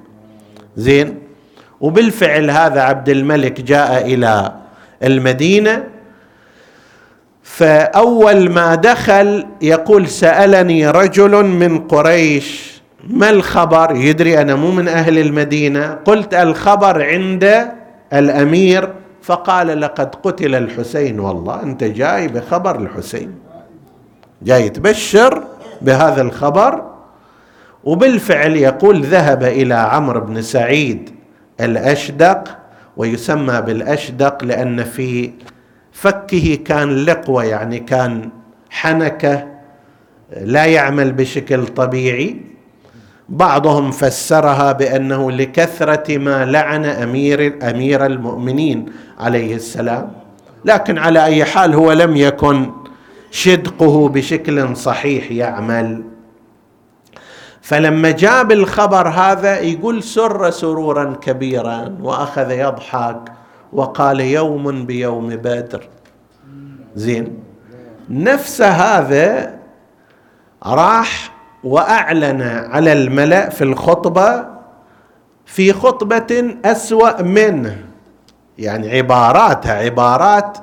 زين؟ 0.78 1.25
وبالفعل 1.82 2.50
هذا 2.50 2.82
عبد 2.82 3.10
الملك 3.10 3.62
جاء 3.62 4.06
إلى 4.06 4.52
المدينة. 5.04 5.84
فأول 7.44 8.50
ما 8.50 8.76
دخل 8.76 9.46
يقول 9.62 10.08
سألني 10.08 10.90
رجل 10.90 11.46
من 11.46 11.80
قريش 11.80 12.82
ما 13.08 13.30
الخبر؟ 13.30 13.96
يدري 13.96 14.42
أنا 14.42 14.56
مو 14.56 14.72
من 14.72 14.88
أهل 14.88 15.20
المدينة. 15.20 15.94
قلت 16.06 16.34
الخبر 16.34 17.04
عند 17.04 17.68
الأمير. 18.14 18.90
فقال 19.22 19.82
لقد 19.82 20.16
قتل 20.16 20.56
الحسين. 20.56 21.20
والله 21.20 21.64
أنت 21.64 21.84
جاي 21.84 22.28
بخبر 22.28 22.80
الحسين 22.80 23.36
جاي 24.42 24.70
تبشر 24.70 25.44
بهذا 25.82 26.22
الخبر. 26.22 26.84
وبالفعل 27.84 28.56
يقول 28.56 29.02
ذهب 29.02 29.44
إلى 29.44 29.74
عمرو 29.74 30.20
بن 30.22 30.42
سعيد. 30.42 31.15
الأشدق 31.62 32.58
ويسمى 32.98 33.62
بالأشدق 33.62 34.44
لأن 34.44 34.84
في 34.84 35.32
فكه 35.92 36.56
كان 36.66 37.06
لقوة 37.06 37.44
يعني 37.44 37.80
كان 37.80 38.30
حنكة 38.70 39.48
لا 40.42 40.66
يعمل 40.66 41.12
بشكل 41.12 41.68
طبيعي. 41.68 42.42
بعضهم 43.30 43.92
فسرها 43.92 44.72
بأنه 44.72 45.32
لكثرة 45.32 46.18
ما 46.18 46.46
لعن 46.46 46.86
أمير 46.86 47.70
أمير 47.70 48.06
المؤمنين 48.06 48.86
عليه 49.20 49.56
السلام. 49.56 50.12
لكن 50.66 50.98
على 50.98 51.26
أي 51.26 51.46
حال 51.46 51.74
هو 51.74 51.92
لم 51.92 52.16
يكن 52.18 52.72
شدقه 53.32 54.10
بشكل 54.10 54.76
صحيح 54.78 55.32
يعمل 55.32 56.04
فلما 57.66 58.12
جاب 58.12 58.52
الخبر 58.52 59.08
هذا 59.08 59.60
يقول 59.60 60.04
سر 60.04 60.50
سرورا 60.50 61.16
كبيرا 61.22 61.98
وأخذ 62.02 62.52
يضحك 62.52 63.22
وقال 63.74 64.20
يوم 64.20 64.86
بيوم 64.86 65.30
بدر. 65.30 65.88
زين. 66.96 67.38
نفس 68.10 68.62
هذا 68.62 69.56
راح 70.64 71.32
وأعلن 71.64 72.42
على 72.42 72.94
الملأ 72.94 73.50
في 73.50 73.64
الخطبة 73.64 74.46
في 75.46 75.74
خطبة 75.74 76.56
أسوأ 76.66 77.22
منه. 77.22 77.78
يعني 78.58 78.98
عباراتها 78.98 79.74
عبارات 79.74 80.58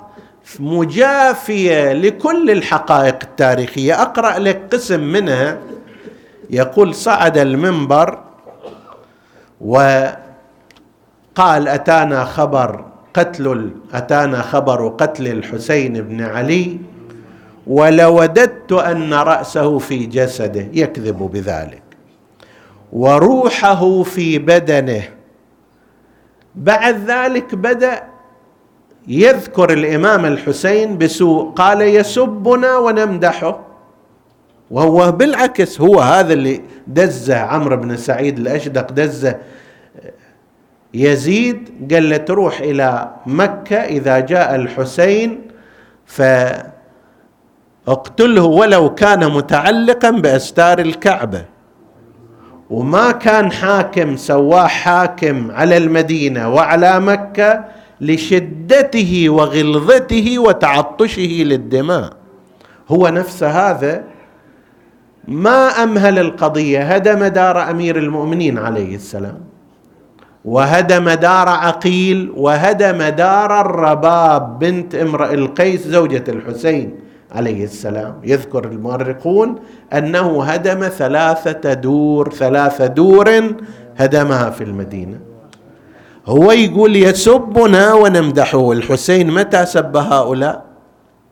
مجافية 0.61 1.93
لكل 1.93 2.51
الحقائق 2.51 3.19
التاريخية. 3.23 4.03
أقرأ 4.03 4.39
لك 4.39 4.63
قسم 4.73 5.01
منها. 5.01 5.59
يقول 6.53 6.95
صعد 6.95 7.39
المنبر 7.39 8.19
وقال 9.61 10.19
أتانا 11.69 12.25
خبر 12.25 12.85
قتل 13.15 13.71
أتانا 13.95 14.43
خبر 14.43 14.89
قتل 14.89 15.27
الحسين 15.27 15.93
بن 15.93 16.23
علي 16.23 16.79
ولوددت 17.67 18.73
أن 18.73 19.15
رأسه 19.15 19.79
في 19.79 20.07
جسده 20.07 20.69
يكذب 20.73 21.19
بذلك. 21.19 21.83
وروحه 22.93 24.03
في 24.03 24.39
بدنه. 24.39 25.03
بعد 26.55 27.11
ذلك 27.11 27.55
بدأ 27.55 28.03
يذكر 29.09 29.73
الإمام 29.73 30.25
الحسين 30.25 30.99
بسوء 30.99 31.51
قال 31.51 31.83
يسبنا 31.83 32.79
ونمدحه. 32.79 33.72
وهو 34.73 35.13
بالعكس 35.13 35.81
هو 35.81 36.01
هذا 36.01 36.33
اللي 36.33 36.63
دزه 36.87 37.37
عمرو 37.37 37.77
بن 37.77 37.97
سعيد 37.97 38.39
الأشدق 38.39 38.93
دزه 38.93 39.37
يزيد 40.95 41.69
قال 41.93 42.11
له 42.11 42.17
تروح 42.17 42.61
إلى 42.61 43.11
مكة 43.27 43.77
إذا 43.77 44.19
جاء 44.21 44.55
الحسين 44.55 45.41
فاقتله 47.87 48.45
ولو 48.45 48.95
كان 48.95 49.33
متعلقا 49.33 50.11
بأستار 50.11 50.79
الكعبة. 50.79 51.45
وما 52.71 53.13
كان 53.13 53.53
حاكم 53.53 54.17
سواه 54.17 54.67
حاكم 54.67 55.51
على 55.51 55.77
المدينة 55.77 56.55
وعلى 56.55 57.01
مكة 57.01 57.65
لشدته 58.01 59.27
وغلظته 59.29 60.39
وتعطشه 60.39 61.43
للدماء. 61.43 62.13
هو 62.89 63.09
نفس 63.09 63.43
هذا 63.43 64.05
ما 65.29 65.67
أمهل 65.83 66.19
القضية؟ 66.19 66.95
هدم 66.95 67.25
دار 67.25 67.71
أمير 67.71 67.99
المؤمنين 67.99 68.59
عليه 68.59 68.95
السلام. 68.97 69.39
وهدم 70.45 71.11
دار 71.11 71.49
عقيل 71.49 72.33
وهدم 72.37 73.03
دار 73.03 73.61
الرباب 73.61 74.59
بنت 74.59 74.95
امرئ 74.95 75.35
القيس 75.35 75.87
زوجة 75.87 76.25
الحسين 76.29 76.95
عليه 77.33 77.65
السلام. 77.65 78.15
يذكر 78.25 78.65
المؤرخون 78.65 79.55
أنه 79.93 80.45
هدم 80.45 80.89
ثلاثة 80.89 81.73
دور 81.73 82.31
ثلاث 82.31 82.83
دور 82.83 83.55
هدمها 83.97 84.51
في 84.51 84.65
المدينة. 84.65 85.19
هو 86.27 86.53
يقول 86.53 86.97
يسبنا 86.97 87.95
ونمدحه. 87.95 88.73
الحسين 88.73 89.31
متى 89.31 89.67
سب 89.67 89.97
هؤلاء؟ 89.97 90.65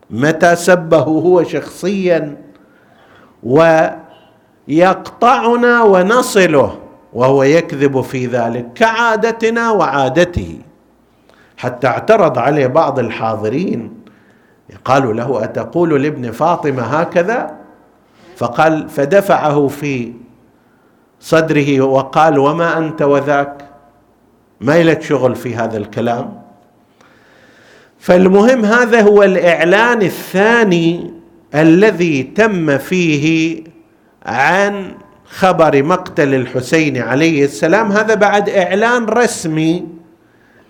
متى 0.09 0.55
سبه 0.55 0.97
هو 0.97 1.43
شخصيا؟ 1.43 2.50
ويقطعنا 4.67 5.83
ونصله 5.83 6.77
وهو 7.13 7.43
يكذب 7.43 8.01
في 8.01 8.25
ذلك 8.25 8.73
كعادتنا 8.75 9.71
وعادته. 9.71 10.59
حتى 11.57 11.87
اعترض 11.87 12.37
عليه 12.39 12.67
بعض 12.67 12.99
الحاضرين 12.99 13.93
قالوا 14.85 15.13
له 15.13 15.43
أتقول 15.43 16.03
لابن 16.03 16.31
فاطمة 16.31 16.83
هكذا؟ 16.83 17.55
فقال 18.37 18.89
فدفعه 18.89 19.67
في 19.67 20.13
صدره 21.19 21.81
وقال 21.81 22.39
وما 22.39 22.77
أنت 22.77 23.01
وذاك؟ 23.01 23.65
ما 24.61 24.83
لك 24.83 25.01
شغل 25.01 25.35
في 25.35 25.55
هذا 25.55 25.77
الكلام؟ 25.77 26.41
فالمهم 27.99 28.65
هذا 28.65 29.01
هو 29.01 29.23
الإعلان 29.23 30.01
الثاني 30.01 31.13
الذي 31.55 32.23
تم 32.23 32.77
فيه 32.77 33.63
عن 34.25 34.91
خبر 35.25 35.83
مقتل 35.83 36.33
الحسين 36.33 36.97
عليه 36.97 37.45
السلام 37.45 37.91
هذا 37.91 38.13
بعد 38.13 38.49
إعلان 38.49 39.05
رسمي. 39.05 39.85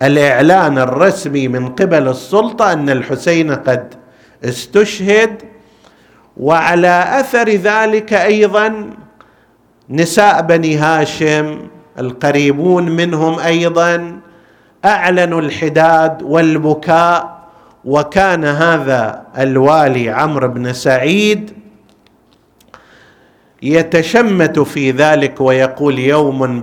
الإعلان 0.02 0.78
الرسمي 0.78 1.48
من 1.48 1.70
قبل 1.70 2.08
السلطة 2.08 2.74
أن 2.74 2.90
الحسين 2.90 3.52
قد 3.52 3.94
استشهد 4.46 5.42
وعلى 6.38 7.06
أثر 7.20 7.50
ذلك 7.50 8.14
أيضا 8.14 8.90
نساء 9.90 10.42
بني 10.42 10.78
هاشم 10.78 11.68
القريبون 12.00 12.90
منهم 12.90 13.40
أيضا 13.40 14.20
أعلنوا 14.86 15.42
الحداد 15.42 16.22
والبكاء 16.22 17.41
وكان 17.86 18.46
هذا 18.46 19.24
الوالي 19.38 20.10
عمرو 20.10 20.48
بن 20.48 20.74
سعيد 20.74 21.52
يتشمت 23.64 24.60
في 24.60 24.92
ذلك 24.92 25.42
ويقول 25.42 26.00
يوم 26.00 26.62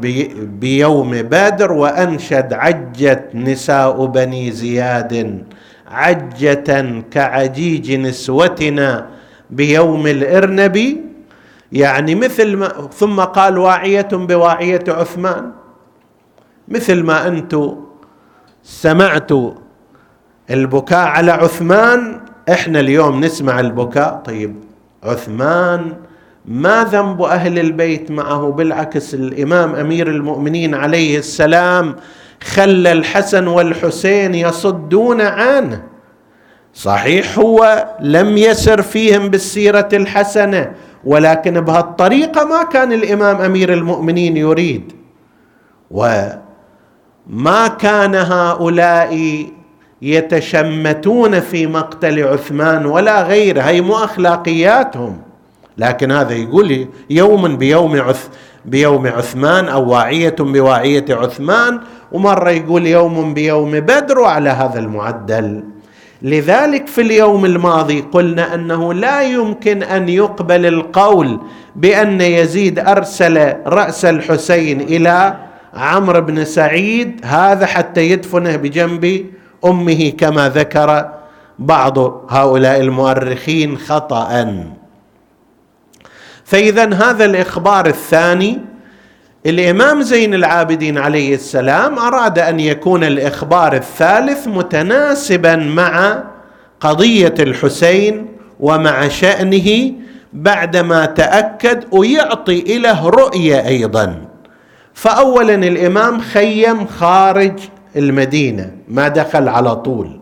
بيوم 0.61 1.11
بدر 1.23 1.73
وأنشد 1.73 2.53
عجت 2.53 3.31
نساء 3.35 4.07
بني 4.07 4.51
زياد 4.51 5.45
عجة 5.91 7.03
كعجيج 7.11 7.93
نسوتنا 7.93 9.07
بيوم 9.51 10.07
الإرنب 10.07 10.97
يعني 11.73 12.15
مثل 12.15 12.57
ما 12.57 12.69
ثم 12.99 13.21
قال 13.21 13.59
واعية 13.59 14.09
بواعية 14.13 14.85
عثمان 14.89 15.51
مثل 16.69 17.03
ما 17.03 17.29
أنتم 17.29 17.77
سمعتوا 18.63 19.53
البكاء 20.51 21.07
على 21.07 21.33
عثمان 21.33 22.21
إحنا 22.51 22.81
اليوم 22.81 23.25
نسمع 23.25 23.61
البكاء. 23.61 24.23
طيب 24.25 24.57
عثمان 25.05 25.93
ما 26.45 26.85
ذنب 26.85 27.23
أهل 27.23 27.59
البيت 27.59 28.11
معه؟ 28.11 28.51
بالعكس 28.51 29.15
الإمام 29.15 29.75
أمير 29.75 30.09
المؤمنين 30.09 30.75
عليه 30.75 31.19
السلام 31.19 31.97
خلى 32.43 32.93
الحسن 32.93 33.47
والحسين 33.47 34.35
يصدون 34.35 35.21
عنه. 35.21 35.83
صحيح 36.75 37.39
هو 37.39 37.87
لم 38.01 38.39
يسر 38.39 38.83
فيهم 38.83 39.29
بالسيرة 39.29 39.89
الحسنة 39.93 40.73
ولكن 41.05 41.61
بهالطريقة 41.61 42.45
ما 42.45 42.63
كان 42.63 42.93
الإمام 42.93 43.37
أمير 43.37 43.73
المؤمنين 43.73 44.37
يريد. 44.37 44.93
وما 45.91 47.69
كان 47.79 48.15
هؤلاء 48.15 49.47
يتشمتون 50.03 51.41
في 51.41 51.67
مقتل 51.67 52.25
عثمان 52.25 52.87
ولا 52.87 53.23
غيره 53.23 53.61
هي 53.61 53.81
مو 53.81 53.95
أخلاقياتهم. 53.95 55.19
لكن 55.79 56.13
هذا 56.13 56.35
يقول 56.35 56.87
يوم 57.11 57.57
بيوم 57.57 58.01
عث 58.01 58.29
بيوم 58.65 59.07
عثمان 59.07 59.69
أو 59.69 59.91
واعية 59.91 60.37
بواعية 60.39 61.05
عثمان 61.11 61.81
ومرة 62.13 62.51
يقول 62.51 62.87
يوم 62.87 63.35
بيوم 63.35 63.81
بدر 63.81 64.19
وعلى 64.19 64.51
هذا 64.51 64.79
المعدل. 64.79 65.63
لذلك 66.23 66.87
في 66.87 67.01
اليوم 67.01 67.45
الماضي 67.45 68.01
قلنا 68.01 68.55
أنه 68.55 68.95
لا 68.95 69.23
يمكن 69.23 69.83
أن 69.83 70.09
يقبل 70.09 70.67
القول 70.67 71.41
بأن 71.77 72.21
يزيد 72.21 72.79
أرسل 72.79 73.55
رأس 73.67 74.05
الحسين 74.05 74.81
إلى 74.81 75.37
عمرو 75.75 76.21
بن 76.21 76.45
سعيد 76.45 77.21
هذا 77.25 77.67
حتى 77.67 78.11
يدفنه 78.11 78.57
بجنب 78.57 79.27
أمه 79.65 80.13
كما 80.19 80.49
ذكر 80.49 81.09
بعض 81.59 81.99
هؤلاء 82.31 82.81
المؤرخين 82.81 83.79
خطأ. 83.79 84.55
فاذا 86.45 86.95
هذا 86.95 87.25
الإخبار 87.25 87.87
الثاني 87.87 88.59
الإمام 89.47 90.03
زين 90.03 90.35
العابدين 90.35 90.99
عليه 90.99 91.35
السلام 91.35 91.99
أراد 91.99 92.39
أن 92.39 92.61
يكون 92.61 93.05
الإخبار 93.05 93.73
الثالث 93.73 94.49
متناسبا 94.49 95.57
مع 95.57 96.23
قضية 96.81 97.35
الحسين 97.39 98.27
ومع 98.61 99.09
شأنه 99.09 99.93
بعدما 100.33 101.07
تأكد 101.07 101.85
ويعطي 101.93 102.79
له 102.79 103.09
رؤية 103.09 103.67
أيضا. 103.67 104.25
فاولا 104.95 105.55
الإمام 105.55 106.21
خيم 106.21 106.87
خارج 106.87 107.59
المدينة 107.99 108.71
ما 108.89 109.09
دخل 109.09 109.49
على 109.49 109.77
طول. 109.77 110.21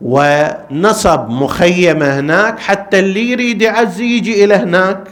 ونصب 0.00 1.28
مخيمة 1.28 2.20
هناك 2.20 2.58
حتى 2.58 2.98
اللي 2.98 3.30
يريد 3.30 3.62
يعز 3.62 4.00
يجي 4.00 4.44
إلى 4.44 4.54
هناك. 4.54 5.04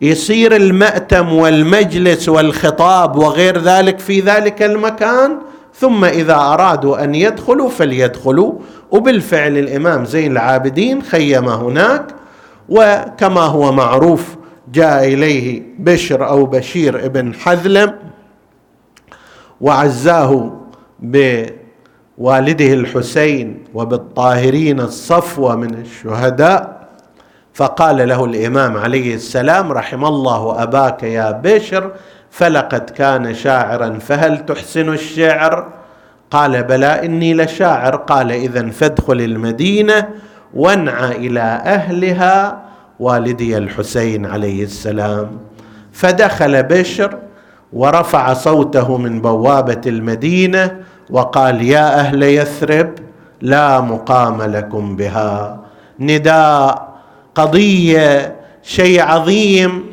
يصير 0.00 0.56
المأتم 0.56 1.32
والمجلس 1.32 2.28
والخطاب 2.28 3.16
وغير 3.16 3.58
ذلك 3.58 3.98
في 3.98 4.20
ذلك 4.20 4.62
المكان 4.62 5.38
ثم 5.74 6.04
إذا 6.04 6.34
أرادوا 6.34 7.04
أن 7.04 7.14
يدخلوا 7.14 7.68
فليدخلوا. 7.68 8.52
وبالفعل 8.90 9.58
الإمام 9.58 10.04
زين 10.04 10.32
العابدين 10.32 11.02
خيم 11.02 11.48
هناك. 11.48 12.06
وكما 12.68 13.40
هو 13.40 13.72
معروف 13.72 14.36
جاء 14.72 15.04
إليه 15.04 15.62
بشر 15.78 16.28
أو 16.28 16.46
بشير 16.46 17.04
ابن 17.04 17.34
حذلم. 17.34 17.94
وعزاه 19.60 20.50
بوالده 21.00 22.72
الحسين 22.72 23.64
وبالطاهرين 23.74 24.80
الصفوه 24.80 25.56
من 25.56 25.74
الشهداء 25.74 26.88
فقال 27.54 28.08
له 28.08 28.24
الإمام 28.24 28.76
عليه 28.76 29.14
السلام 29.14 29.72
رحم 29.72 30.04
الله 30.04 30.62
أباك 30.62 31.02
يا 31.02 31.30
بشر 31.30 31.92
فلقد 32.30 32.90
كان 32.90 33.34
شاعرا 33.34 33.98
فهل 33.98 34.46
تحسن 34.46 34.92
الشعر؟ 34.92 35.68
قال 36.30 36.62
بلى 36.62 37.04
إني 37.04 37.34
لشاعر 37.34 37.96
قال 37.96 38.32
اذا 38.32 38.70
فادخل 38.70 39.20
المدينة 39.20 40.08
وانعى 40.54 41.16
إلى 41.16 41.40
أهلها 41.40 42.62
والدي 43.00 43.58
الحسين 43.58 44.26
عليه 44.26 44.64
السلام. 44.64 45.30
فدخل 45.92 46.62
بشر 46.62 47.18
ورفع 47.72 48.34
صوته 48.34 48.96
من 48.96 49.20
بوابة 49.20 49.80
المدينة 49.86 50.76
وقال 51.10 51.62
يا 51.62 52.00
أهل 52.00 52.22
يثرب 52.22 52.90
لا 53.40 53.80
مقام 53.80 54.42
لكم 54.42 54.96
بها. 54.96 55.60
نداء 56.00 56.88
قضية 57.34 58.36
شيء 58.62 59.02
عظيم. 59.02 59.84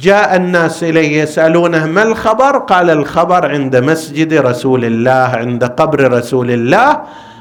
جاء 0.00 0.36
الناس 0.36 0.84
إليه 0.84 1.22
يسألونه 1.22 1.86
ما 1.86 2.02
الخبر? 2.02 2.58
قال 2.58 2.90
الخبر 2.90 3.50
عند 3.50 3.76
مسجد 3.76 4.34
رسول 4.34 4.84
الله 4.84 5.10
عند 5.10 5.64
قبر 5.64 6.12
رسول 6.12 6.50
الله. 6.50 7.00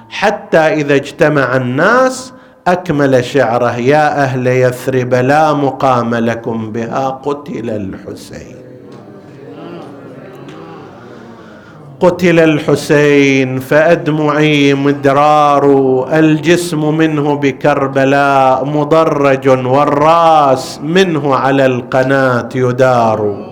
حتى 0.09 0.57
إذا 0.57 0.95
اجتمع 0.95 1.55
الناس 1.55 2.33
أكمل 2.67 3.25
شعره 3.25 3.77
يا 3.77 4.23
أهل 4.23 4.47
يثرب 4.47 5.13
لا 5.13 5.53
مقام 5.53 6.15
لكم 6.15 6.71
بها. 6.71 7.09
قتل 7.09 7.69
الحسين. 7.69 8.72
قتل 11.99 12.39
الحسين 12.39 13.60
فأدمعي 13.60 14.73
مدرار 14.73 15.65
الجسم 16.19 16.97
منه 16.97 17.36
بكربلاء 17.36 18.65
مضرج 18.65 19.47
والراس 19.49 20.79
منه 20.84 21.36
على 21.36 21.65
القناة 21.65 22.49
يدار. 22.56 23.49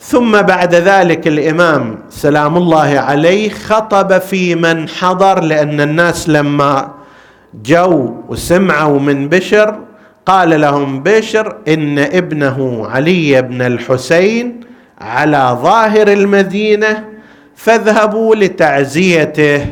ثم 0.00 0.42
بعد 0.42 0.74
ذلك 0.74 1.26
الإمام 1.28 1.98
سلام 2.10 2.56
الله 2.56 2.98
عليه 2.98 3.50
خطب 3.50 4.18
في 4.18 4.54
من 4.54 4.88
حضر 4.88 5.40
لأن 5.40 5.80
الناس 5.80 6.28
لما 6.28 6.88
جو 7.64 8.14
وسمعوا 8.28 9.00
من 9.00 9.28
بشر 9.28 9.78
قال 10.26 10.60
لهم 10.60 11.02
بشر 11.02 11.56
إن 11.68 11.98
ابنه 11.98 12.86
علي 12.90 13.42
بن 13.42 13.62
الحسين 13.62 14.60
على 15.02 15.58
ظاهر 15.62 16.08
المدينة 16.08 17.04
فاذهبوا 17.56 18.34
لتعزيته. 18.34 19.66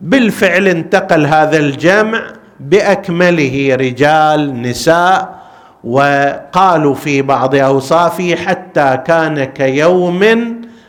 بالفعل 0.00 0.68
انتقل 0.68 1.26
هذا 1.26 1.56
الجمع 1.56 2.22
بأكمله 2.60 3.76
رجال 3.80 4.62
نساء 4.62 5.34
وقالوا 5.84 6.94
في 6.94 7.22
بعض 7.22 7.54
أوصافه 7.54 8.34
حتى 8.36 8.98
كان 9.06 9.44
كيوم 9.44 10.24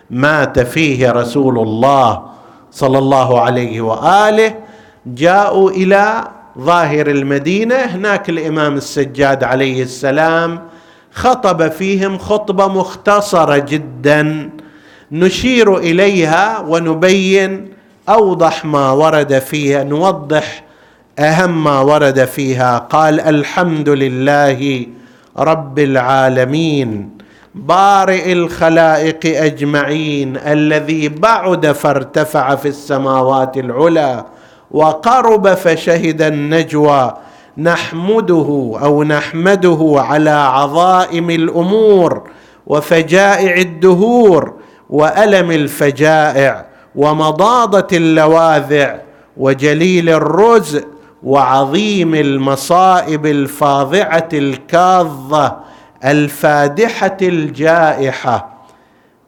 مات 0.09 0.59
فيه 0.59 1.11
رسول 1.11 1.59
الله 1.59 2.23
صلى 2.71 2.97
الله 2.97 3.41
عليه 3.41 3.81
وآله. 3.81 4.55
جاءوا 5.05 5.69
إلى 5.69 6.23
ظاهر 6.59 7.07
المدينة 7.07 7.75
هناك 7.75 8.29
الإمام 8.29 8.75
السجاد 8.75 9.43
عليه 9.43 9.83
السلام 9.83 10.59
خطب 11.15 11.71
فيهم 11.71 12.17
خطبة 12.17 12.67
مختصرة 12.67 13.57
جدا. 13.57 14.49
نشير 15.11 15.77
إليها 15.77 16.59
ونبين 16.59 17.67
أوضح 18.09 18.65
ما 18.65 18.91
ورد 18.91 19.39
فيها 19.39 19.83
نوضح 19.83 20.63
أهم 21.19 21.63
ما 21.63 21.79
ورد 21.79 22.25
فيها. 22.25 22.77
قال 22.77 23.19
الحمد 23.19 23.89
لله 23.89 24.85
رب 25.37 25.79
العالمين 25.79 27.09
بارئ 27.55 28.31
الخلائق 28.31 29.43
أجمعين 29.43 30.37
الذي 30.37 31.09
بعد 31.09 31.71
فارتفع 31.71 32.55
في 32.55 32.67
السماوات 32.67 33.57
العلى 33.57 34.25
وقرب 34.71 35.53
فشهد 35.53 36.21
النجوى 36.21 37.13
نحمده 37.57 38.77
أو 38.81 39.03
نحمده 39.03 39.95
على 39.95 40.29
عظائم 40.29 41.29
الأمور 41.29 42.29
وفجائع 42.67 43.55
الدهور 43.55 44.53
وألم 44.89 45.51
الفجائع 45.51 46.65
ومضاضة 46.95 47.87
اللواذع 47.97 48.99
وجليل 49.37 50.09
الرزء 50.09 50.85
وعظيم 51.23 52.15
المصائب 52.15 53.25
الفاظعه 53.25 54.29
الكاظة 54.33 55.57
الفادحة 56.05 57.17
الجائحة. 57.21 58.65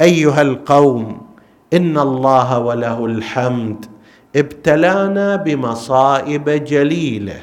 أيها 0.02 0.42
القوم 0.42 1.22
إن 1.74 1.98
الله 1.98 2.60
وله 2.60 3.06
الحمد. 3.06 3.86
ابتلانا 4.36 5.36
بمصائب 5.36 6.50
جليله. 6.50 7.40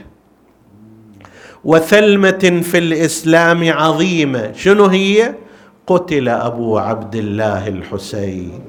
وثلمة 1.65 2.61
في 2.63 2.79
الإسلام 2.79 3.73
عظيمة. 3.73 4.53
شنو 4.53 4.87
هي؟ 4.87 5.35
قتل 5.87 6.29
أبو 6.29 6.79
عبد 6.79 7.15
الله 7.17 7.69
الحسين. 7.69 8.61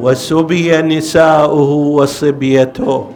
وسبي 0.00 0.82
نساؤه 0.82 1.70
وصبيته. 1.70 3.10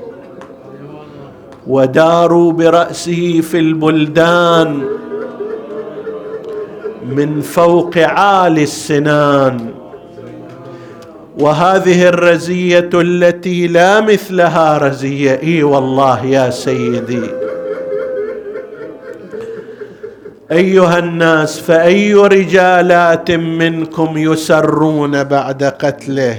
وداروا 1.67 2.53
برأسه 2.53 3.41
في 3.41 3.59
البلدان 3.59 4.83
من 7.07 7.41
فوق 7.41 7.99
عالي 7.99 8.63
السنان. 8.63 9.71
وهذه 11.39 12.09
الرزية 12.09 12.91
التي 12.95 13.67
لا 13.67 14.01
مثلها 14.01 14.79
رزية. 14.79 15.41
إي 15.43 15.63
والله 15.63 16.25
يا 16.25 16.51
سيدي. 16.51 17.50
أيها 20.53 20.99
الناس 20.99 21.61
فأي 21.61 22.15
رجالات 22.15 23.31
منكم 23.31 24.19
يسرون 24.19 25.25
بعد 25.25 25.65
قتله؟ 25.65 26.37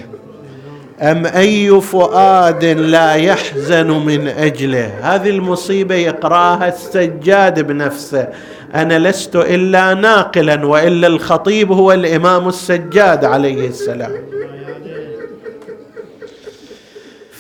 أم 1.02 1.26
أي 1.26 1.82
فؤاد 1.82 2.66
لا 2.66 3.14
يحزن 3.14 3.88
من 3.88 4.28
أجله؟ 4.28 4.92
هذه 5.02 5.30
المصيبة 5.30 5.96
يقراها 5.96 6.68
السجاد 6.68 7.68
بنفسه. 7.68 8.28
أنا 8.76 9.00
لست 9.00 9.36
إلا 9.36 9.94
ناقلا 9.94 10.66
وإلا 10.66 11.08
الخطيب 11.08 11.72
هو 11.72 11.92
الإمام 11.92 12.48
السجاد 12.48 13.26
عليه 13.26 13.68
السلام. 13.68 14.12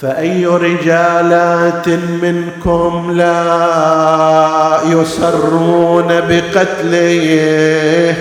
فأي 0.01 0.45
رجالات 0.45 1.87
منكم 2.21 3.11
لا 3.15 4.79
يسرون 4.85 6.07
بقتله؟ 6.07 8.15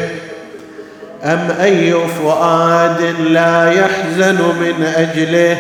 أم 1.25 1.49
أي 1.61 1.93
فؤاد 1.93 3.14
لا 3.29 3.73
يحزن 3.73 4.38
من 4.61 4.93
أجله؟ 4.97 5.59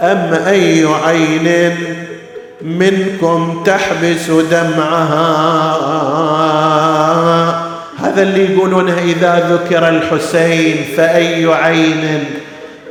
أم 0.00 0.34
أي 0.46 0.86
عين 1.04 1.74
منكم 2.62 3.62
تحبس 3.66 4.30
دمعها؟ 4.30 5.78
هذا 7.98 8.22
اللي 8.22 8.54
يقولونه 8.54 8.98
إذا 8.98 9.48
ذكر 9.50 9.88
الحسين 9.88 10.84
فأي 10.96 11.46
عين؟ 11.46 12.24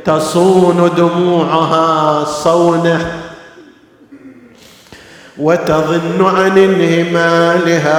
تصون 0.08 0.90
دموعها 0.96 2.24
صونه 2.24 3.12
وتظن 5.38 6.24
عن 6.24 6.58
انهمالها. 6.58 7.98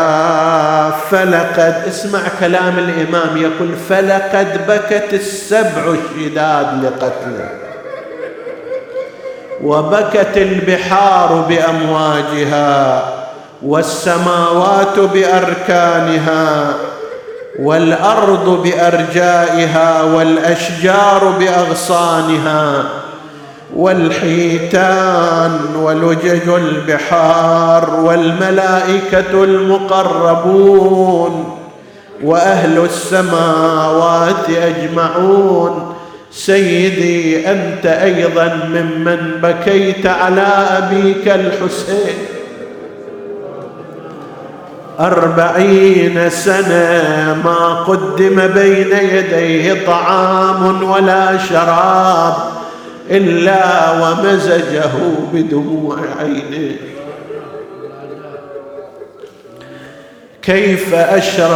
فلقد 1.12 1.84
اسمع 1.88 2.20
كلام 2.40 2.80
الإمام 2.80 3.38
يقول 3.38 3.76
فلقد 3.90 4.68
بكت 4.68 5.14
السبع 5.14 5.94
الشداد 5.94 6.84
لقتله. 6.84 7.50
وبكت 9.64 10.38
البحار 10.38 11.46
بأمواجها 11.50 13.04
والسماوات 13.62 15.00
بأركانها. 15.00 16.74
والأرض 17.60 18.64
بأرجائها 18.64 20.04
والأشجار 20.04 21.34
بأغصانها 21.40 22.84
والحيتان 23.76 25.60
ولجج 25.76 26.50
البحار 26.50 28.00
والملائكة 28.00 29.44
المقربون 29.44 30.80
وأهل 32.24 32.86
السماوات 32.86 34.50
أجمعون. 34.50 35.96
سيدي 36.32 37.52
أنت 37.52 37.86
أيضا 37.86 38.60
ممن 38.66 39.40
بكيت 39.44 40.06
على 40.06 40.48
أبيك 40.78 41.28
الحسين. 41.28 42.39
أربعين 45.00 46.30
سنة 46.30 47.42
ما 47.44 47.84
قدم 47.88 48.48
بين 48.48 48.92
يديه 48.92 49.86
طعام 49.86 50.84
ولا 50.84 51.38
شراب 51.38 52.34
إلا 53.10 53.92
ومزجه 53.92 54.92
بدموع 55.34 55.98
عينه 56.20 56.76
كيف 60.42 60.94
أشرب 60.94 61.50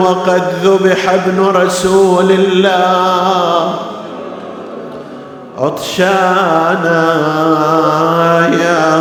وقد 0.00 0.42
ذبح 0.62 1.10
ابن 1.10 1.40
رسول 1.40 2.30
الله؟ 2.30 3.74
عطشانا 5.58 7.04
يا 8.62 8.98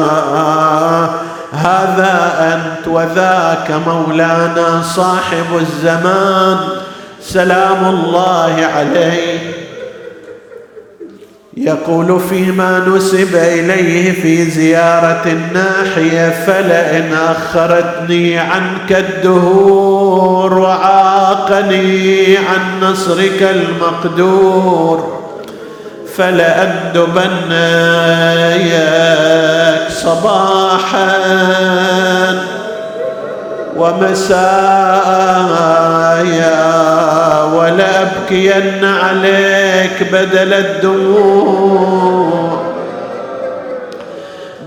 هذا 1.51 2.33
أنت 2.53 2.87
وذاك 2.87 3.71
مولانا 3.87 4.81
صاحب 4.81 5.45
الزمان. 5.59 6.57
سلام 7.21 7.85
الله 7.85 8.67
عليه. 8.75 9.39
يقول 11.57 12.19
فيما 12.19 12.79
نسب 12.87 13.35
إليه 13.35 14.11
في 14.21 14.45
زيارة 14.45 15.23
الناحية 15.25 16.29
فلئن 16.29 17.13
أخرتني 17.13 18.39
عنك 18.39 18.91
الدهور 18.91 20.53
وعاقني 20.53 22.37
عن 22.37 22.79
نصرك 22.81 23.41
المقدور. 23.41 25.16
فلأندبن 26.17 27.51
ياك 28.71 29.91
صباحا 29.91 31.13
ومسايا 33.77 34.47
ولأبكين 37.53 38.85
عليك 38.85 40.03
بدل 40.11 40.53
الدموع. 40.53 42.07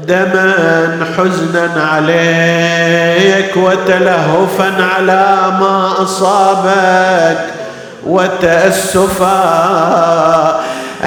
دما 0.07 1.07
حزنا 1.17 1.89
عليك 1.93 3.57
وتلهفا 3.57 4.73
على 4.97 5.37
ما 5.61 5.93
أصابك 6.03 7.39
وتأسفا 8.07 9.31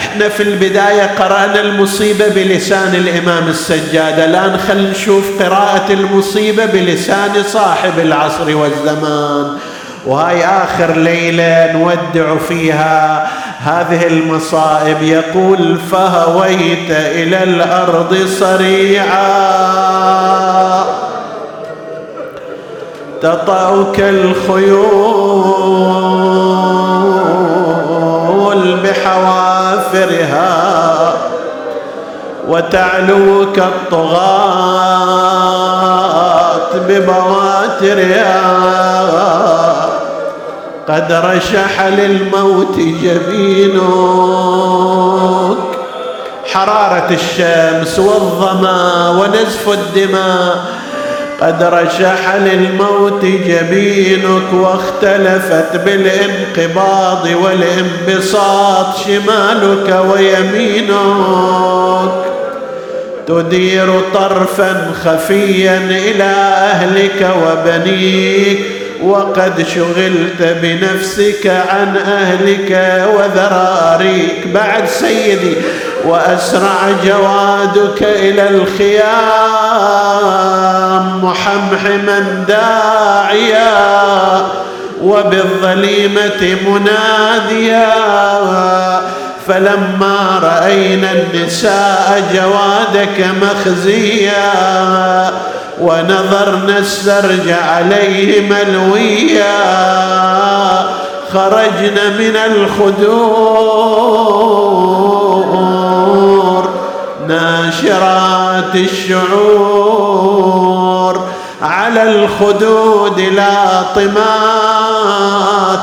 إحنا 0.03 0.29
في 0.29 0.43
البداية 0.43 1.03
قرأنا 1.19 1.61
المصيبة 1.61 2.27
بلسان 2.27 2.95
الإمام 2.95 3.47
السجاد. 3.47 4.19
الآن 4.19 4.57
خل 4.57 4.89
نشوف 4.89 5.43
قراءة 5.43 5.93
المصيبة 5.93 6.65
بلسان 6.65 7.43
صاحب 7.47 7.99
العصر 7.99 8.57
والزمان. 8.57 9.57
وهاي 10.05 10.45
آخر 10.45 10.97
ليلة 10.97 11.71
نودع 11.71 12.37
فيها 12.47 13.27
هذه 13.59 14.07
المصائب. 14.07 15.01
يقول 15.01 15.77
فهويت 15.91 16.89
إلى 16.89 17.43
الأرض 17.43 18.27
صريعا. 18.39 19.23
تطأك 23.21 23.99
الخيول. 23.99 25.63
بحوافرها 28.84 30.53
وتعلوك 32.47 33.57
الطغاة 33.57 35.03
ببواترها 36.88 38.41
قد 40.88 41.11
رشح 41.11 41.81
للموت 41.81 42.77
جبينك. 42.77 43.84
حرارة 46.53 47.09
الشمس 47.11 47.99
والظما 47.99 49.09
ونزف 49.09 49.69
الدماء 49.69 50.55
قد 51.41 51.63
رشح 51.63 52.36
للموت 52.36 53.25
جبينك 53.25 54.53
واختلفت 54.53 55.75
بالانقباض 55.86 57.27
والانبساط 57.43 58.97
شمالك 59.05 60.05
ويمينك. 60.11 60.93
تدير 63.27 64.01
طرفا 64.13 64.91
خفيا 65.05 65.77
إلى 65.89 66.34
أهلك 66.71 67.31
وبنيك 67.45 68.59
وقد 69.03 69.65
شغلت 69.75 70.57
بنفسك 70.61 71.47
عن 71.47 71.97
أهلك 71.97 72.71
وذراريك. 73.15 74.47
بعد 74.53 74.88
سيدي 74.88 75.53
وأسرع 76.05 76.91
جوادك 77.05 78.03
إلى 78.03 78.49
الخيام 78.49 79.23
محمحما 81.25 82.19
داعيا 82.47 83.73
وبالظليمة 85.03 86.57
مناديا. 86.67 87.93
فلما 89.47 90.39
رأينا 90.43 91.11
النساء 91.11 92.23
جوادك 92.33 93.27
مخزيا 93.41 94.51
ونظرنا 95.81 96.77
السرج 96.77 97.49
عليه 97.49 98.49
ملويا 98.49 99.55
خرجنا 101.33 102.09
من 102.19 102.35
الخدور 102.45 103.73
ناشرات 107.28 108.76
الشعور 108.76 110.34
على 111.61 112.03
الخدود 112.03 113.19
لاطمات 113.19 114.24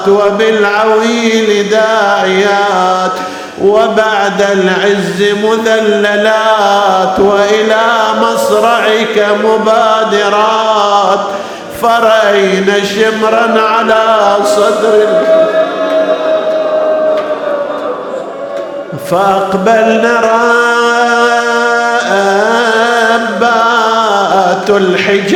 وبالعويل 0.09 1.69
داعيات 1.71 3.13
وبعد 3.63 4.43
العز 4.43 5.23
مذللات 5.45 7.19
وإلى 7.21 7.87
مصرعك 8.23 9.27
مبادرات 9.45 11.21
فرأينا 11.83 12.85
شمرا 12.85 13.61
على 13.61 14.37
صدر 14.45 15.07
فأقبلنا 19.11 20.21
رأبات 23.41 24.71
الحجال 24.71 25.31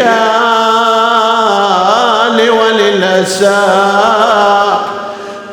وللأسى 2.50 3.62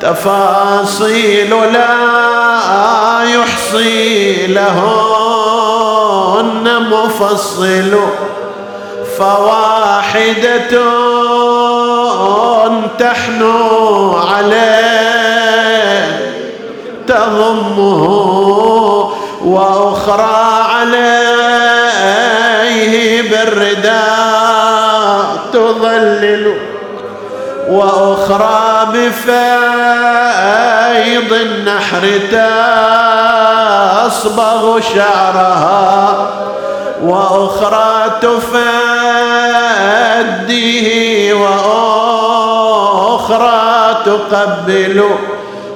تفاصيل 0.01 1.49
لا 1.74 1.97
يحصي 3.24 4.47
لهن 4.47 5.82
مفصل. 6.91 7.99
فواحدة 9.17 10.82
تحنو 12.99 14.17
عليه 14.17 15.41
تضمه 17.12 18.03
وأخرى 19.45 20.64
عليه 20.76 21.32
بالرداء 23.22 24.82
تظلل 25.53 26.57
وأخرى 27.70 28.88
بفيض 28.93 29.32
النحر 31.34 32.03
تصبغ 34.07 34.80
شعرها 34.80 36.30
وأخرى 37.03 38.12
تفديه 38.22 38.62
وأخرى 41.34 42.41
تقبل 44.05 45.03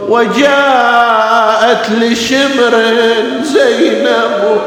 وجاءت 0.09 1.89
لشمر 2.01 2.73
زينب. 3.43 4.61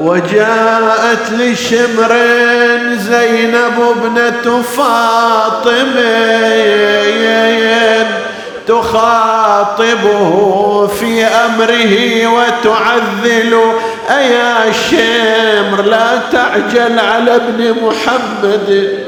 وجاءت 0.00 1.32
لشمر 1.32 2.16
زينب 2.94 3.94
ابنة 3.96 4.62
فاطمة 4.62 6.00
تخاطبه 8.68 10.30
في 10.86 11.24
أمره 11.24 12.26
وتعذل. 12.26 13.52
أيا 14.10 14.72
شمر 14.72 15.82
لا 15.82 16.18
تعجل 16.32 16.98
على 16.98 17.36
ابن 17.36 17.74
محمد. 17.82 18.98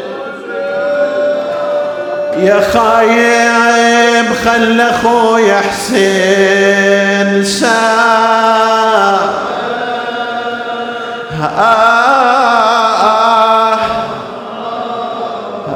يا 2.37 2.61
خايب 2.73 4.27
خل 4.45 4.81
اخويا 4.81 5.61
حسين 5.61 7.45
سار 7.45 9.19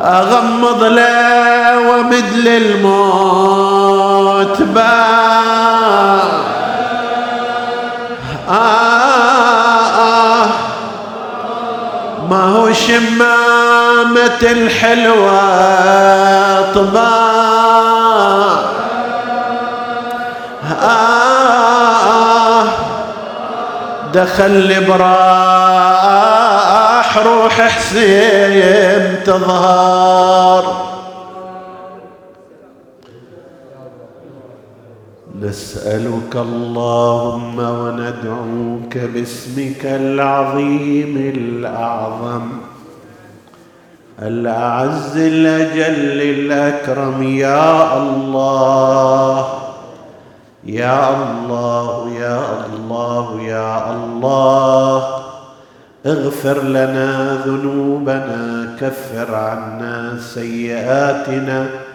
أغمض 0.04 0.82
له 0.82 1.78
ومد 1.78 2.32
للموت 2.34 3.82
با 4.62 5.06
آه 8.48 8.95
ما 12.30 12.42
هو 12.42 12.72
شمامة 12.72 14.42
الحلوة 14.42 15.40
طباع 16.74 17.26
آه. 20.82 22.64
دخل 24.14 24.84
براح 24.88 26.06
روح 27.18 27.60
حسين 27.60 29.24
تظهر. 29.26 30.95
نسألك 35.46 36.36
اللهم 36.36 37.58
وندعوك 37.58 38.98
باسمك 39.14 39.82
العظيم 39.84 41.32
الأعظم 41.36 42.46
الأعز 44.22 45.16
الأجل 45.16 46.20
الأكرم. 46.22 47.22
يا 47.22 47.98
الله 47.98 49.46
يا 50.64 51.00
الله 51.22 52.10
يا 52.20 52.40
الله 52.66 53.42
يا 53.42 53.90
الله 53.94 54.98
اغفر 56.06 56.62
لنا 56.62 57.38
ذنوبنا 57.46 58.68
كفر 58.80 59.34
عنا 59.34 60.18
سيئاتنا. 60.18 61.85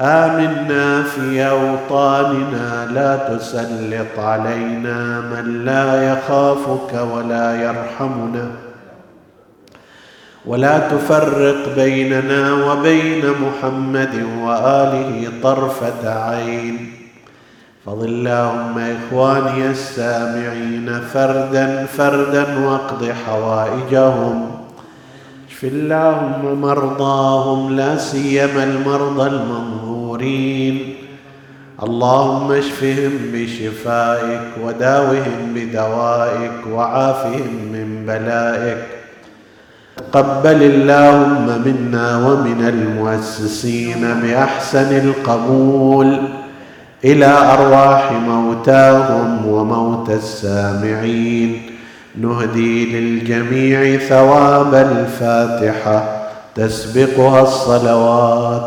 آمنا 0.00 1.02
في 1.02 1.48
أوطاننا 1.48 2.88
لا 2.94 3.36
تسلط 3.36 4.18
علينا 4.18 5.20
من 5.20 5.64
لا 5.64 6.12
يخافك 6.12 6.94
ولا 7.14 7.62
يرحمنا. 7.62 8.50
ولا 10.46 10.78
تفرق 10.78 11.74
بيننا 11.76 12.52
وبين 12.52 13.24
محمد 13.30 14.26
وآله 14.42 15.28
طرفة 15.42 16.28
عين. 16.30 16.92
فضل 17.86 18.08
اللهم 18.08 18.78
إخواني 18.78 19.70
السامعين 19.70 21.00
فردا 21.12 21.86
فردا 21.86 22.58
واقض 22.58 23.12
حوائجهم. 23.26 24.57
اشف 25.58 25.72
اللهم 25.72 26.60
مرضاهم 26.60 27.76
لا 27.76 27.98
سيما 27.98 28.64
المرضى 28.64 29.30
المنظورين. 29.30 30.94
اللهم 31.82 32.52
اشفهم 32.52 33.12
بشفائك 33.32 34.40
وداوهم 34.64 35.54
بدوائك 35.54 36.66
وعافهم 36.72 37.52
من 37.72 38.06
بلائك. 38.06 38.86
قبل 40.12 40.62
اللهم 40.62 41.62
منا 41.66 42.26
ومن 42.28 42.68
المؤسسين 42.68 44.14
بأحسن 44.22 45.08
القبول 45.08 46.18
إلى 47.04 47.26
أرواح 47.26 48.12
موتاهم 48.12 49.46
وموتى 49.46 50.14
السامعين. 50.14 51.77
نهدي 52.20 53.00
للجميع 53.00 53.98
ثواب 53.98 54.74
الفاتحة 54.74 56.04
تسبقها 56.54 57.42
الصلوات. 57.42 58.48